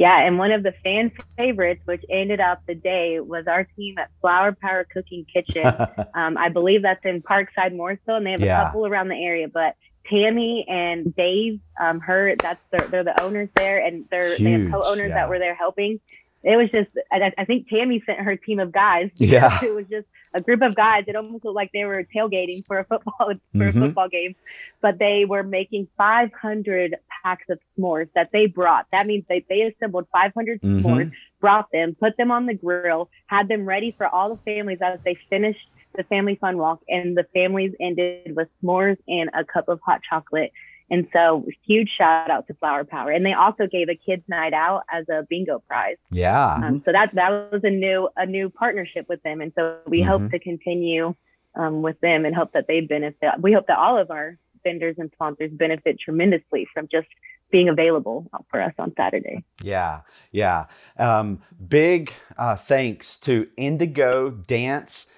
Yeah, 0.00 0.18
and 0.26 0.38
one 0.38 0.50
of 0.50 0.62
the 0.62 0.72
fan 0.82 1.12
favorites, 1.36 1.82
which 1.84 2.02
ended 2.08 2.40
up 2.40 2.62
the 2.66 2.74
day, 2.74 3.20
was 3.20 3.46
our 3.46 3.64
team 3.76 3.98
at 3.98 4.08
Flour 4.22 4.56
Power 4.58 4.86
Cooking 4.90 5.26
Kitchen. 5.30 5.66
um, 6.14 6.38
I 6.38 6.48
believe 6.48 6.80
that's 6.80 7.04
in 7.04 7.20
Parkside, 7.20 7.76
Morrisville, 7.76 8.14
and 8.14 8.24
they 8.24 8.30
have 8.30 8.40
yeah. 8.40 8.62
a 8.62 8.64
couple 8.64 8.86
around 8.86 9.08
the 9.08 9.22
area. 9.22 9.46
But 9.46 9.76
Tammy 10.08 10.64
and 10.66 11.14
Dave, 11.14 11.60
um, 11.78 12.00
her 12.00 12.34
that's 12.36 12.62
their, 12.70 12.88
they're 12.88 13.04
the 13.04 13.22
owners 13.22 13.50
there, 13.56 13.84
and 13.84 14.06
they're 14.10 14.36
Huge, 14.36 14.42
they 14.42 14.52
have 14.52 14.70
co-owners 14.70 15.10
yeah. 15.10 15.14
that 15.16 15.28
were 15.28 15.38
there 15.38 15.54
helping. 15.54 16.00
It 16.42 16.56
was 16.56 16.70
just, 16.70 16.88
I, 17.12 17.32
I, 17.36 17.44
think 17.44 17.68
Tammy 17.68 18.02
sent 18.06 18.18
her 18.18 18.34
team 18.34 18.60
of 18.60 18.72
guys. 18.72 19.10
Yeah, 19.16 19.58
it 19.62 19.74
was 19.74 19.84
just 19.90 20.06
a 20.32 20.40
group 20.40 20.62
of 20.62 20.74
guys. 20.74 21.04
It 21.06 21.14
almost 21.14 21.44
looked 21.44 21.54
like 21.54 21.70
they 21.72 21.84
were 21.84 22.04
tailgating 22.14 22.66
for 22.66 22.78
a 22.78 22.84
football 22.84 23.14
for 23.18 23.34
mm-hmm. 23.54 23.82
a 23.82 23.86
football 23.86 24.08
game, 24.08 24.34
but 24.80 24.98
they 24.98 25.24
were 25.28 25.42
making 25.42 25.88
500 25.98 26.96
packs 27.22 27.44
of 27.50 27.58
s'mores 27.78 28.08
that 28.14 28.30
they 28.32 28.46
brought. 28.46 28.86
That 28.92 29.06
means 29.06 29.24
they 29.28 29.44
they 29.48 29.62
assembled 29.62 30.06
500 30.12 30.60
mm-hmm. 30.60 30.86
s'mores, 30.86 31.12
brought 31.40 31.70
them, 31.72 31.94
put 31.98 32.16
them 32.16 32.30
on 32.30 32.46
the 32.46 32.54
grill, 32.54 33.10
had 33.26 33.48
them 33.48 33.66
ready 33.66 33.94
for 33.96 34.06
all 34.06 34.34
the 34.34 34.40
families 34.50 34.78
as 34.80 34.98
they 35.04 35.18
finished 35.28 35.68
the 35.96 36.04
family 36.04 36.36
fun 36.40 36.56
walk, 36.56 36.80
and 36.88 37.16
the 37.16 37.26
families 37.34 37.72
ended 37.80 38.34
with 38.36 38.48
s'mores 38.62 38.96
and 39.08 39.30
a 39.34 39.44
cup 39.44 39.68
of 39.68 39.80
hot 39.84 40.00
chocolate. 40.08 40.52
And 40.90 41.06
so, 41.12 41.46
huge 41.64 41.88
shout 41.96 42.30
out 42.30 42.48
to 42.48 42.54
Flour 42.54 42.84
Power, 42.84 43.10
and 43.10 43.24
they 43.24 43.32
also 43.32 43.66
gave 43.66 43.88
a 43.88 43.94
kids' 43.94 44.24
night 44.28 44.52
out 44.52 44.82
as 44.92 45.08
a 45.08 45.24
bingo 45.30 45.60
prize. 45.60 45.96
Yeah. 46.10 46.54
Um, 46.54 46.82
so 46.84 46.90
that 46.90 47.14
that 47.14 47.52
was 47.52 47.60
a 47.62 47.70
new 47.70 48.08
a 48.16 48.26
new 48.26 48.50
partnership 48.50 49.08
with 49.08 49.22
them, 49.22 49.40
and 49.40 49.52
so 49.54 49.78
we 49.86 50.00
mm-hmm. 50.00 50.08
hope 50.08 50.30
to 50.32 50.38
continue 50.40 51.14
um, 51.54 51.82
with 51.82 52.00
them 52.00 52.24
and 52.24 52.34
hope 52.34 52.52
that 52.54 52.66
they 52.66 52.80
benefit. 52.80 53.30
We 53.40 53.52
hope 53.52 53.68
that 53.68 53.78
all 53.78 53.98
of 53.98 54.10
our 54.10 54.36
vendors 54.64 54.96
and 54.98 55.10
sponsors 55.12 55.50
benefit 55.52 55.98
tremendously 56.00 56.66
from 56.74 56.88
just 56.90 57.08
being 57.50 57.68
available 57.68 58.28
for 58.50 58.60
us 58.60 58.72
on 58.78 58.92
Saturday. 58.96 59.44
Yeah, 59.62 60.00
yeah. 60.32 60.66
Um, 60.98 61.40
big 61.68 62.12
uh, 62.36 62.56
thanks 62.56 63.18
to 63.18 63.48
Indigo 63.56 64.30
Dance 64.30 65.10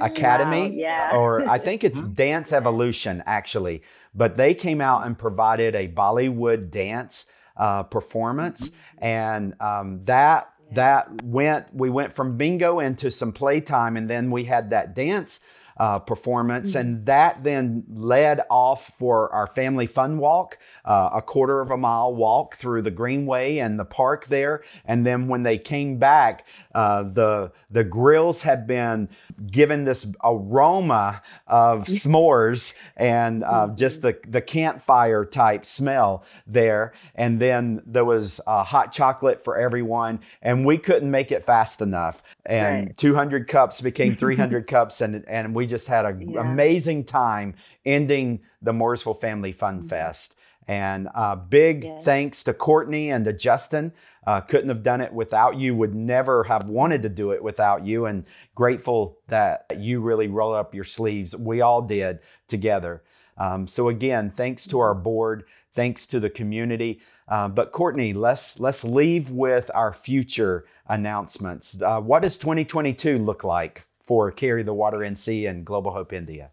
Academy, 0.00 0.70
wow, 0.70 0.76
yeah. 0.76 1.10
or 1.14 1.48
I 1.48 1.58
think 1.58 1.84
it's 1.84 2.00
Dance 2.00 2.52
Evolution 2.52 3.22
actually, 3.26 3.82
but 4.14 4.36
they 4.36 4.54
came 4.54 4.80
out 4.80 5.06
and 5.06 5.18
provided 5.18 5.74
a 5.74 5.88
Bollywood 5.88 6.70
dance 6.70 7.26
uh, 7.56 7.82
performance, 7.84 8.68
mm-hmm. 8.70 9.04
and 9.04 9.60
um, 9.60 10.04
that 10.04 10.52
that 10.72 11.22
went. 11.22 11.74
We 11.74 11.90
went 11.90 12.14
from 12.14 12.36
bingo 12.36 12.80
into 12.80 13.10
some 13.10 13.32
playtime, 13.32 13.96
and 13.96 14.08
then 14.08 14.30
we 14.30 14.44
had 14.44 14.70
that 14.70 14.94
dance 14.94 15.40
uh, 15.76 15.98
performance. 15.98 16.70
Mm-hmm. 16.70 16.78
And 16.78 17.06
that 17.06 17.44
then 17.44 17.84
led 17.92 18.42
off 18.50 18.92
for 18.98 19.32
our 19.32 19.46
family 19.46 19.86
fun 19.86 20.18
walk, 20.18 20.58
uh, 20.84 21.10
a 21.14 21.22
quarter 21.22 21.60
of 21.60 21.70
a 21.70 21.76
mile 21.76 22.14
walk 22.14 22.56
through 22.56 22.82
the 22.82 22.90
Greenway 22.90 23.58
and 23.58 23.78
the 23.78 23.84
park 23.84 24.26
there. 24.26 24.62
And 24.84 25.06
then 25.06 25.28
when 25.28 25.42
they 25.42 25.58
came 25.58 25.98
back, 25.98 26.46
uh, 26.74 27.04
the, 27.04 27.52
the 27.70 27.84
grills 27.84 28.42
had 28.42 28.66
been 28.66 29.08
given 29.50 29.84
this 29.84 30.06
aroma 30.22 31.22
of 31.46 31.86
s'mores 31.86 32.74
and 32.96 33.44
uh, 33.44 33.66
mm-hmm. 33.66 33.76
just 33.76 34.02
the, 34.02 34.18
the 34.26 34.40
campfire 34.40 35.24
type 35.24 35.66
smell 35.66 36.24
there. 36.46 36.92
And 37.14 37.40
then 37.40 37.82
there 37.86 38.04
was 38.04 38.40
hot 38.46 38.92
chocolate 38.92 39.42
for 39.42 39.56
everyone. 39.56 40.20
And 40.40 40.64
we 40.66 40.78
couldn't 40.78 41.10
make 41.10 41.32
it 41.32 41.44
fast 41.44 41.80
enough. 41.80 42.22
And 42.44 42.86
right. 42.88 42.96
200 42.96 43.48
cups 43.48 43.80
became 43.80 44.16
300 44.16 44.66
cups. 44.66 45.00
And, 45.00 45.24
and 45.28 45.54
we 45.54 45.61
we 45.62 45.66
just 45.68 45.86
had 45.86 46.04
an 46.04 46.32
yeah. 46.32 46.40
amazing 46.40 47.04
time 47.04 47.54
ending 47.86 48.40
the 48.62 48.72
Morrisville 48.72 49.14
Family 49.14 49.52
Fun 49.52 49.78
mm-hmm. 49.78 49.86
Fest. 49.86 50.34
And 50.66 51.08
uh, 51.14 51.36
big 51.36 51.84
yeah. 51.84 52.02
thanks 52.02 52.42
to 52.44 52.52
Courtney 52.52 53.12
and 53.12 53.24
to 53.26 53.32
Justin. 53.32 53.92
Uh, 54.26 54.40
couldn't 54.40 54.70
have 54.70 54.82
done 54.82 55.00
it 55.00 55.12
without 55.12 55.56
you, 55.56 55.76
would 55.76 55.94
never 55.94 56.42
have 56.42 56.68
wanted 56.68 57.02
to 57.02 57.08
do 57.08 57.30
it 57.30 57.40
without 57.40 57.86
you. 57.86 58.06
And 58.06 58.24
grateful 58.56 59.20
that 59.28 59.72
you 59.78 60.00
really 60.00 60.26
rolled 60.26 60.56
up 60.56 60.74
your 60.74 60.82
sleeves. 60.82 61.36
We 61.36 61.60
all 61.60 61.80
did 61.80 62.18
together. 62.48 63.04
Um, 63.38 63.68
so, 63.68 63.88
again, 63.88 64.32
thanks 64.36 64.66
to 64.66 64.80
our 64.80 64.94
board, 64.94 65.44
thanks 65.76 66.08
to 66.08 66.18
the 66.18 66.30
community. 66.30 67.00
Uh, 67.28 67.46
but, 67.46 67.70
Courtney, 67.70 68.12
let's, 68.14 68.58
let's 68.58 68.82
leave 68.82 69.30
with 69.30 69.70
our 69.74 69.92
future 69.92 70.64
announcements. 70.88 71.80
Uh, 71.80 72.00
what 72.00 72.22
does 72.22 72.36
2022 72.36 73.18
look 73.18 73.44
like? 73.44 73.86
For 74.04 74.30
Carry 74.32 74.62
the 74.62 74.74
Water 74.74 74.98
NC 74.98 75.48
and 75.48 75.64
Global 75.64 75.92
Hope 75.92 76.12
India? 76.12 76.50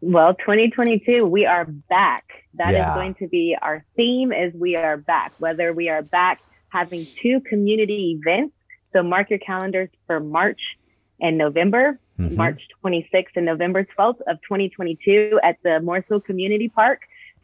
Well, 0.00 0.34
2022, 0.34 1.26
we 1.26 1.44
are 1.44 1.66
back. 1.66 2.24
That 2.54 2.72
yeah. 2.72 2.90
is 2.90 2.94
going 2.94 3.14
to 3.16 3.28
be 3.28 3.56
our 3.60 3.84
theme 3.96 4.32
is 4.32 4.54
we 4.54 4.74
are 4.74 4.96
back, 4.96 5.32
whether 5.38 5.72
we 5.72 5.90
are 5.90 6.02
back 6.02 6.40
having 6.70 7.06
two 7.22 7.40
community 7.40 8.18
events. 8.18 8.54
So 8.92 9.02
mark 9.02 9.28
your 9.28 9.38
calendars 9.40 9.90
for 10.06 10.18
March 10.18 10.60
and 11.20 11.36
November, 11.36 12.00
mm-hmm. 12.18 12.34
March 12.36 12.62
26th 12.82 13.36
and 13.36 13.44
November 13.44 13.86
12th 13.98 14.20
of 14.26 14.38
2022 14.48 15.38
at 15.42 15.58
the 15.62 15.80
Morrisville 15.80 16.20
Community 16.20 16.68
Park. 16.68 17.02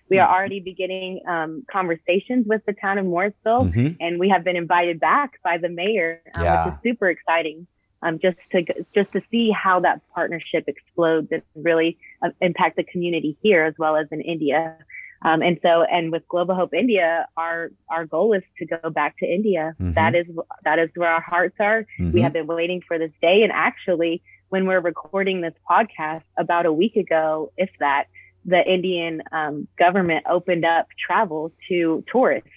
We 0.08 0.18
are 0.18 0.28
already 0.28 0.60
beginning 0.60 1.20
um, 1.28 1.64
conversations 1.70 2.46
with 2.46 2.64
the 2.64 2.72
town 2.72 2.98
of 2.98 3.06
Morrisville, 3.06 3.64
mm-hmm. 3.64 3.94
and 4.00 4.20
we 4.20 4.28
have 4.28 4.44
been 4.44 4.56
invited 4.56 5.00
back 5.00 5.42
by 5.42 5.58
the 5.58 5.68
mayor, 5.68 6.22
um, 6.36 6.44
yeah. 6.44 6.64
which 6.64 6.74
is 6.74 6.80
super 6.82 7.08
exciting 7.08 7.66
um, 8.06 8.18
just 8.20 8.36
to 8.52 8.62
just 8.94 9.12
to 9.12 9.20
see 9.30 9.50
how 9.50 9.80
that 9.80 10.00
partnership 10.14 10.64
explodes 10.66 11.28
and 11.30 11.42
really 11.54 11.98
uh, 12.22 12.30
impact 12.40 12.76
the 12.76 12.84
community 12.84 13.36
here 13.42 13.64
as 13.64 13.74
well 13.78 13.96
as 13.96 14.06
in 14.10 14.20
India. 14.20 14.76
Um, 15.22 15.42
and 15.42 15.58
so, 15.62 15.82
and 15.82 16.12
with 16.12 16.28
Global 16.28 16.54
Hope 16.54 16.74
India, 16.74 17.26
our 17.36 17.70
our 17.90 18.06
goal 18.06 18.32
is 18.34 18.42
to 18.58 18.66
go 18.66 18.90
back 18.90 19.18
to 19.18 19.26
India. 19.26 19.74
Mm-hmm. 19.80 19.94
That 19.94 20.14
is 20.14 20.26
that 20.64 20.78
is 20.78 20.90
where 20.94 21.10
our 21.10 21.20
hearts 21.22 21.56
are. 21.58 21.86
Mm-hmm. 21.98 22.12
We 22.12 22.20
have 22.20 22.32
been 22.32 22.46
waiting 22.46 22.82
for 22.86 22.98
this 22.98 23.12
day, 23.20 23.42
and 23.42 23.52
actually, 23.52 24.22
when 24.50 24.66
we're 24.66 24.80
recording 24.80 25.40
this 25.40 25.54
podcast, 25.68 26.22
about 26.36 26.66
a 26.66 26.72
week 26.72 26.96
ago, 26.96 27.50
if 27.56 27.70
that, 27.80 28.04
the 28.44 28.62
Indian 28.70 29.22
um, 29.32 29.66
government 29.78 30.24
opened 30.28 30.64
up 30.64 30.86
travel 31.04 31.50
to 31.68 32.04
tourists. 32.12 32.50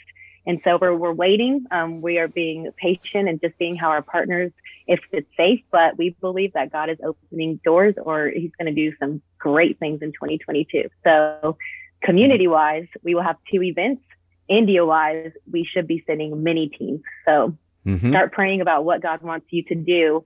And 0.45 0.59
so 0.63 0.77
we're, 0.79 0.95
we're 0.95 1.13
waiting. 1.13 1.65
Um, 1.71 2.01
we 2.01 2.17
are 2.17 2.27
being 2.27 2.71
patient 2.77 3.29
and 3.29 3.39
just 3.41 3.55
seeing 3.57 3.75
how 3.75 3.89
our 3.89 4.01
partners, 4.01 4.51
if 4.87 4.99
it's 5.11 5.27
safe, 5.37 5.61
but 5.71 5.97
we 5.97 6.15
believe 6.21 6.53
that 6.53 6.71
God 6.71 6.89
is 6.89 6.97
opening 7.03 7.59
doors 7.63 7.95
or 8.01 8.29
he's 8.29 8.51
going 8.57 8.73
to 8.73 8.89
do 8.89 8.95
some 8.99 9.21
great 9.37 9.79
things 9.79 10.01
in 10.01 10.11
2022. 10.11 10.89
So 11.03 11.57
community 12.01 12.47
wise, 12.47 12.87
we 13.03 13.15
will 13.15 13.23
have 13.23 13.37
two 13.51 13.63
events. 13.63 14.01
India 14.47 14.83
wise, 14.85 15.31
we 15.51 15.63
should 15.63 15.87
be 15.87 16.03
sending 16.07 16.41
many 16.41 16.69
teams. 16.69 17.01
So 17.25 17.55
mm-hmm. 17.85 18.09
start 18.09 18.31
praying 18.31 18.61
about 18.61 18.83
what 18.83 19.01
God 19.01 19.21
wants 19.21 19.47
you 19.51 19.63
to 19.65 19.75
do 19.75 20.25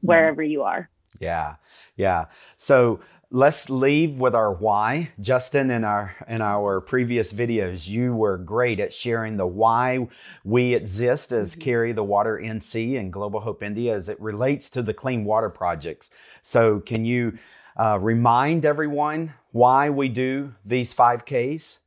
wherever 0.00 0.42
you 0.42 0.62
are. 0.62 0.90
Yeah. 1.20 1.56
Yeah. 1.96 2.26
So 2.56 3.00
let's 3.34 3.68
leave 3.68 4.20
with 4.20 4.32
our 4.32 4.52
why. 4.52 5.10
Justin, 5.20 5.70
in 5.72 5.82
our 5.82 6.14
in 6.28 6.40
our 6.40 6.80
previous 6.80 7.32
videos, 7.32 7.88
you 7.88 8.14
were 8.14 8.38
great 8.38 8.78
at 8.78 8.94
sharing 8.94 9.36
the 9.36 9.46
why 9.46 10.06
we 10.44 10.72
exist 10.72 11.32
as 11.32 11.50
mm-hmm. 11.50 11.60
Carry 11.60 11.92
the 11.92 12.04
Water 12.04 12.40
NC 12.42 12.98
and 12.98 13.12
Global 13.12 13.40
Hope 13.40 13.62
India 13.62 13.92
as 13.92 14.08
it 14.08 14.20
relates 14.20 14.70
to 14.70 14.82
the 14.82 14.94
clean 14.94 15.24
water 15.24 15.50
projects. 15.50 16.10
So, 16.42 16.80
can 16.80 17.04
you 17.04 17.36
uh, 17.76 17.98
remind 18.00 18.64
everyone 18.64 19.34
why 19.50 19.90
we 19.90 20.08
do 20.08 20.54
these 20.64 20.94
5Ks? 20.94 21.78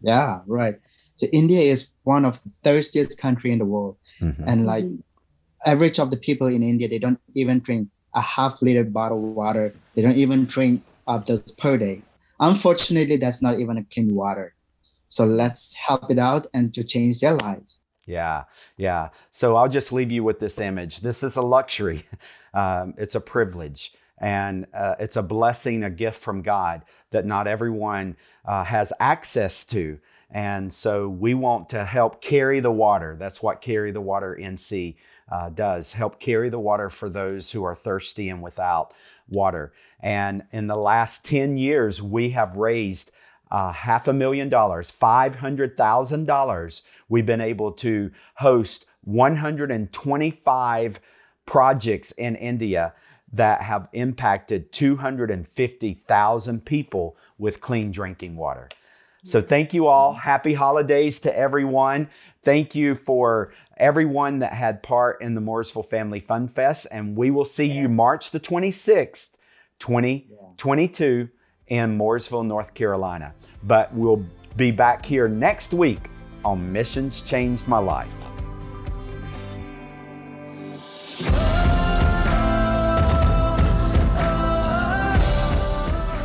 Yeah, 0.00 0.40
right. 0.46 0.74
So 1.14 1.28
India 1.32 1.60
is 1.60 1.90
one 2.02 2.24
of 2.24 2.42
the 2.42 2.50
thirstiest 2.64 3.20
country 3.20 3.52
in 3.52 3.60
the 3.60 3.64
world, 3.64 3.96
mm-hmm. 4.20 4.42
and 4.48 4.66
like 4.66 4.84
mm-hmm. 4.84 5.70
average 5.70 6.00
of 6.00 6.10
the 6.10 6.16
people 6.16 6.48
in 6.48 6.64
India, 6.64 6.88
they 6.88 6.98
don't 6.98 7.20
even 7.36 7.60
drink 7.60 7.86
a 8.14 8.20
half 8.20 8.62
liter 8.62 8.84
bottle 8.84 9.18
of 9.18 9.34
water. 9.34 9.74
They 9.94 10.02
don't 10.02 10.16
even 10.16 10.44
drink 10.46 10.82
of 11.06 11.26
this 11.26 11.40
per 11.52 11.76
day. 11.76 12.02
Unfortunately, 12.40 13.16
that's 13.16 13.42
not 13.42 13.58
even 13.58 13.78
a 13.78 13.84
clean 13.84 14.14
water. 14.14 14.54
So 15.08 15.24
let's 15.24 15.74
help 15.74 16.10
it 16.10 16.18
out 16.18 16.46
and 16.54 16.72
to 16.74 16.82
change 16.82 17.20
their 17.20 17.34
lives. 17.34 17.80
Yeah, 18.06 18.44
yeah. 18.76 19.10
So 19.30 19.56
I'll 19.56 19.68
just 19.68 19.92
leave 19.92 20.10
you 20.10 20.24
with 20.24 20.40
this 20.40 20.58
image. 20.58 21.00
This 21.00 21.22
is 21.22 21.36
a 21.36 21.42
luxury, 21.42 22.06
um, 22.54 22.94
it's 22.98 23.14
a 23.14 23.20
privilege, 23.20 23.92
and 24.18 24.66
uh, 24.74 24.96
it's 24.98 25.16
a 25.16 25.22
blessing, 25.22 25.84
a 25.84 25.90
gift 25.90 26.18
from 26.18 26.42
God 26.42 26.82
that 27.10 27.26
not 27.26 27.46
everyone 27.46 28.16
uh, 28.44 28.64
has 28.64 28.92
access 28.98 29.64
to. 29.66 29.98
And 30.32 30.72
so 30.72 31.08
we 31.10 31.34
want 31.34 31.68
to 31.70 31.84
help 31.84 32.22
carry 32.22 32.60
the 32.60 32.72
water. 32.72 33.16
That's 33.18 33.42
what 33.42 33.60
Carry 33.60 33.90
the 33.90 34.00
Water 34.00 34.38
NC 34.40 34.96
uh, 35.30 35.50
does 35.50 35.92
help 35.92 36.18
carry 36.18 36.48
the 36.48 36.58
water 36.58 36.88
for 36.88 37.10
those 37.10 37.52
who 37.52 37.62
are 37.64 37.76
thirsty 37.76 38.30
and 38.30 38.42
without 38.42 38.94
water. 39.28 39.74
And 40.00 40.44
in 40.50 40.66
the 40.66 40.76
last 40.76 41.26
10 41.26 41.58
years, 41.58 42.02
we 42.02 42.30
have 42.30 42.56
raised 42.56 43.12
uh, 43.50 43.72
half 43.72 44.08
a 44.08 44.12
million 44.14 44.48
dollars, 44.48 44.90
$500,000. 44.90 46.82
We've 47.10 47.26
been 47.26 47.42
able 47.42 47.72
to 47.72 48.10
host 48.36 48.86
125 49.04 51.00
projects 51.44 52.12
in 52.12 52.36
India 52.36 52.94
that 53.34 53.60
have 53.62 53.88
impacted 53.92 54.72
250,000 54.72 56.64
people 56.64 57.16
with 57.38 57.60
clean 57.60 57.90
drinking 57.90 58.36
water. 58.36 58.68
So 59.24 59.40
thank 59.40 59.72
you 59.72 59.86
all. 59.86 60.12
Mm-hmm. 60.12 60.20
Happy 60.20 60.54
holidays 60.54 61.20
to 61.20 61.36
everyone. 61.36 62.08
Thank 62.44 62.74
you 62.74 62.94
for 62.94 63.52
everyone 63.76 64.40
that 64.40 64.52
had 64.52 64.82
part 64.82 65.22
in 65.22 65.34
the 65.34 65.40
Morrisville 65.40 65.84
Family 65.84 66.20
Fun 66.20 66.48
Fest. 66.48 66.86
And 66.90 67.16
we 67.16 67.30
will 67.30 67.44
see 67.44 67.70
you 67.70 67.88
March 67.88 68.30
the 68.30 68.40
26th, 68.40 69.36
2022 69.78 71.28
in 71.68 71.96
Morrisville, 71.96 72.42
North 72.42 72.74
Carolina. 72.74 73.34
But 73.62 73.94
we'll 73.94 74.24
be 74.56 74.70
back 74.70 75.04
here 75.04 75.28
next 75.28 75.72
week 75.72 76.10
on 76.44 76.72
Missions 76.72 77.22
Changed 77.22 77.68
My 77.68 77.78
Life. 77.78 78.31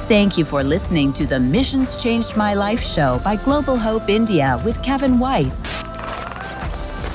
Thank 0.08 0.38
you 0.38 0.46
for 0.46 0.64
listening 0.64 1.12
to 1.14 1.26
the 1.26 1.38
Missions 1.38 1.98
Changed 1.98 2.38
My 2.38 2.54
Life 2.54 2.82
show 2.82 3.20
by 3.26 3.36
Global 3.36 3.78
Hope 3.78 4.08
India 4.08 4.58
with 4.64 4.82
Kevin 4.82 5.20
White. 5.20 5.52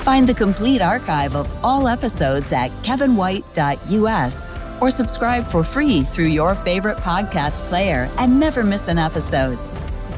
Find 0.03 0.29
the 0.29 0.35
complete 0.35 0.79
archive 0.79 1.35
of 1.35 1.49
all 1.65 1.87
episodes 1.87 2.51
at 2.51 2.69
kevinwhite.us 2.83 4.43
or 4.79 4.91
subscribe 4.91 5.47
for 5.47 5.63
free 5.63 6.03
through 6.03 6.27
your 6.27 6.53
favorite 6.53 6.97
podcast 6.97 7.61
player 7.61 8.11
and 8.19 8.39
never 8.39 8.63
miss 8.63 8.87
an 8.87 8.99
episode. 8.99 9.57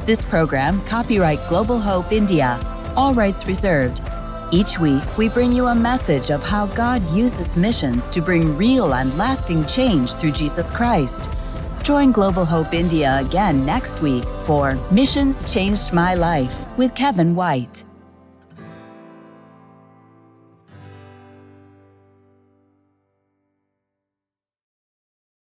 This 0.04 0.22
program, 0.22 0.82
copyright 0.82 1.40
Global 1.48 1.80
Hope 1.80 2.12
India, 2.12 2.60
all 2.94 3.14
rights 3.14 3.46
reserved. 3.46 4.02
Each 4.52 4.78
week, 4.78 5.02
we 5.16 5.30
bring 5.30 5.50
you 5.50 5.68
a 5.68 5.74
message 5.74 6.30
of 6.30 6.42
how 6.42 6.66
God 6.66 7.02
uses 7.12 7.56
missions 7.56 8.10
to 8.10 8.20
bring 8.20 8.54
real 8.54 8.92
and 8.92 9.16
lasting 9.16 9.64
change 9.64 10.12
through 10.16 10.32
Jesus 10.32 10.70
Christ. 10.70 11.30
Join 11.86 12.10
Global 12.10 12.44
Hope 12.44 12.74
India 12.74 13.18
again 13.20 13.64
next 13.64 14.02
week 14.02 14.24
for 14.44 14.74
Missions 14.90 15.44
Changed 15.44 15.92
My 15.92 16.14
Life 16.16 16.58
with 16.76 16.92
Kevin 16.96 17.36
White. 17.36 17.84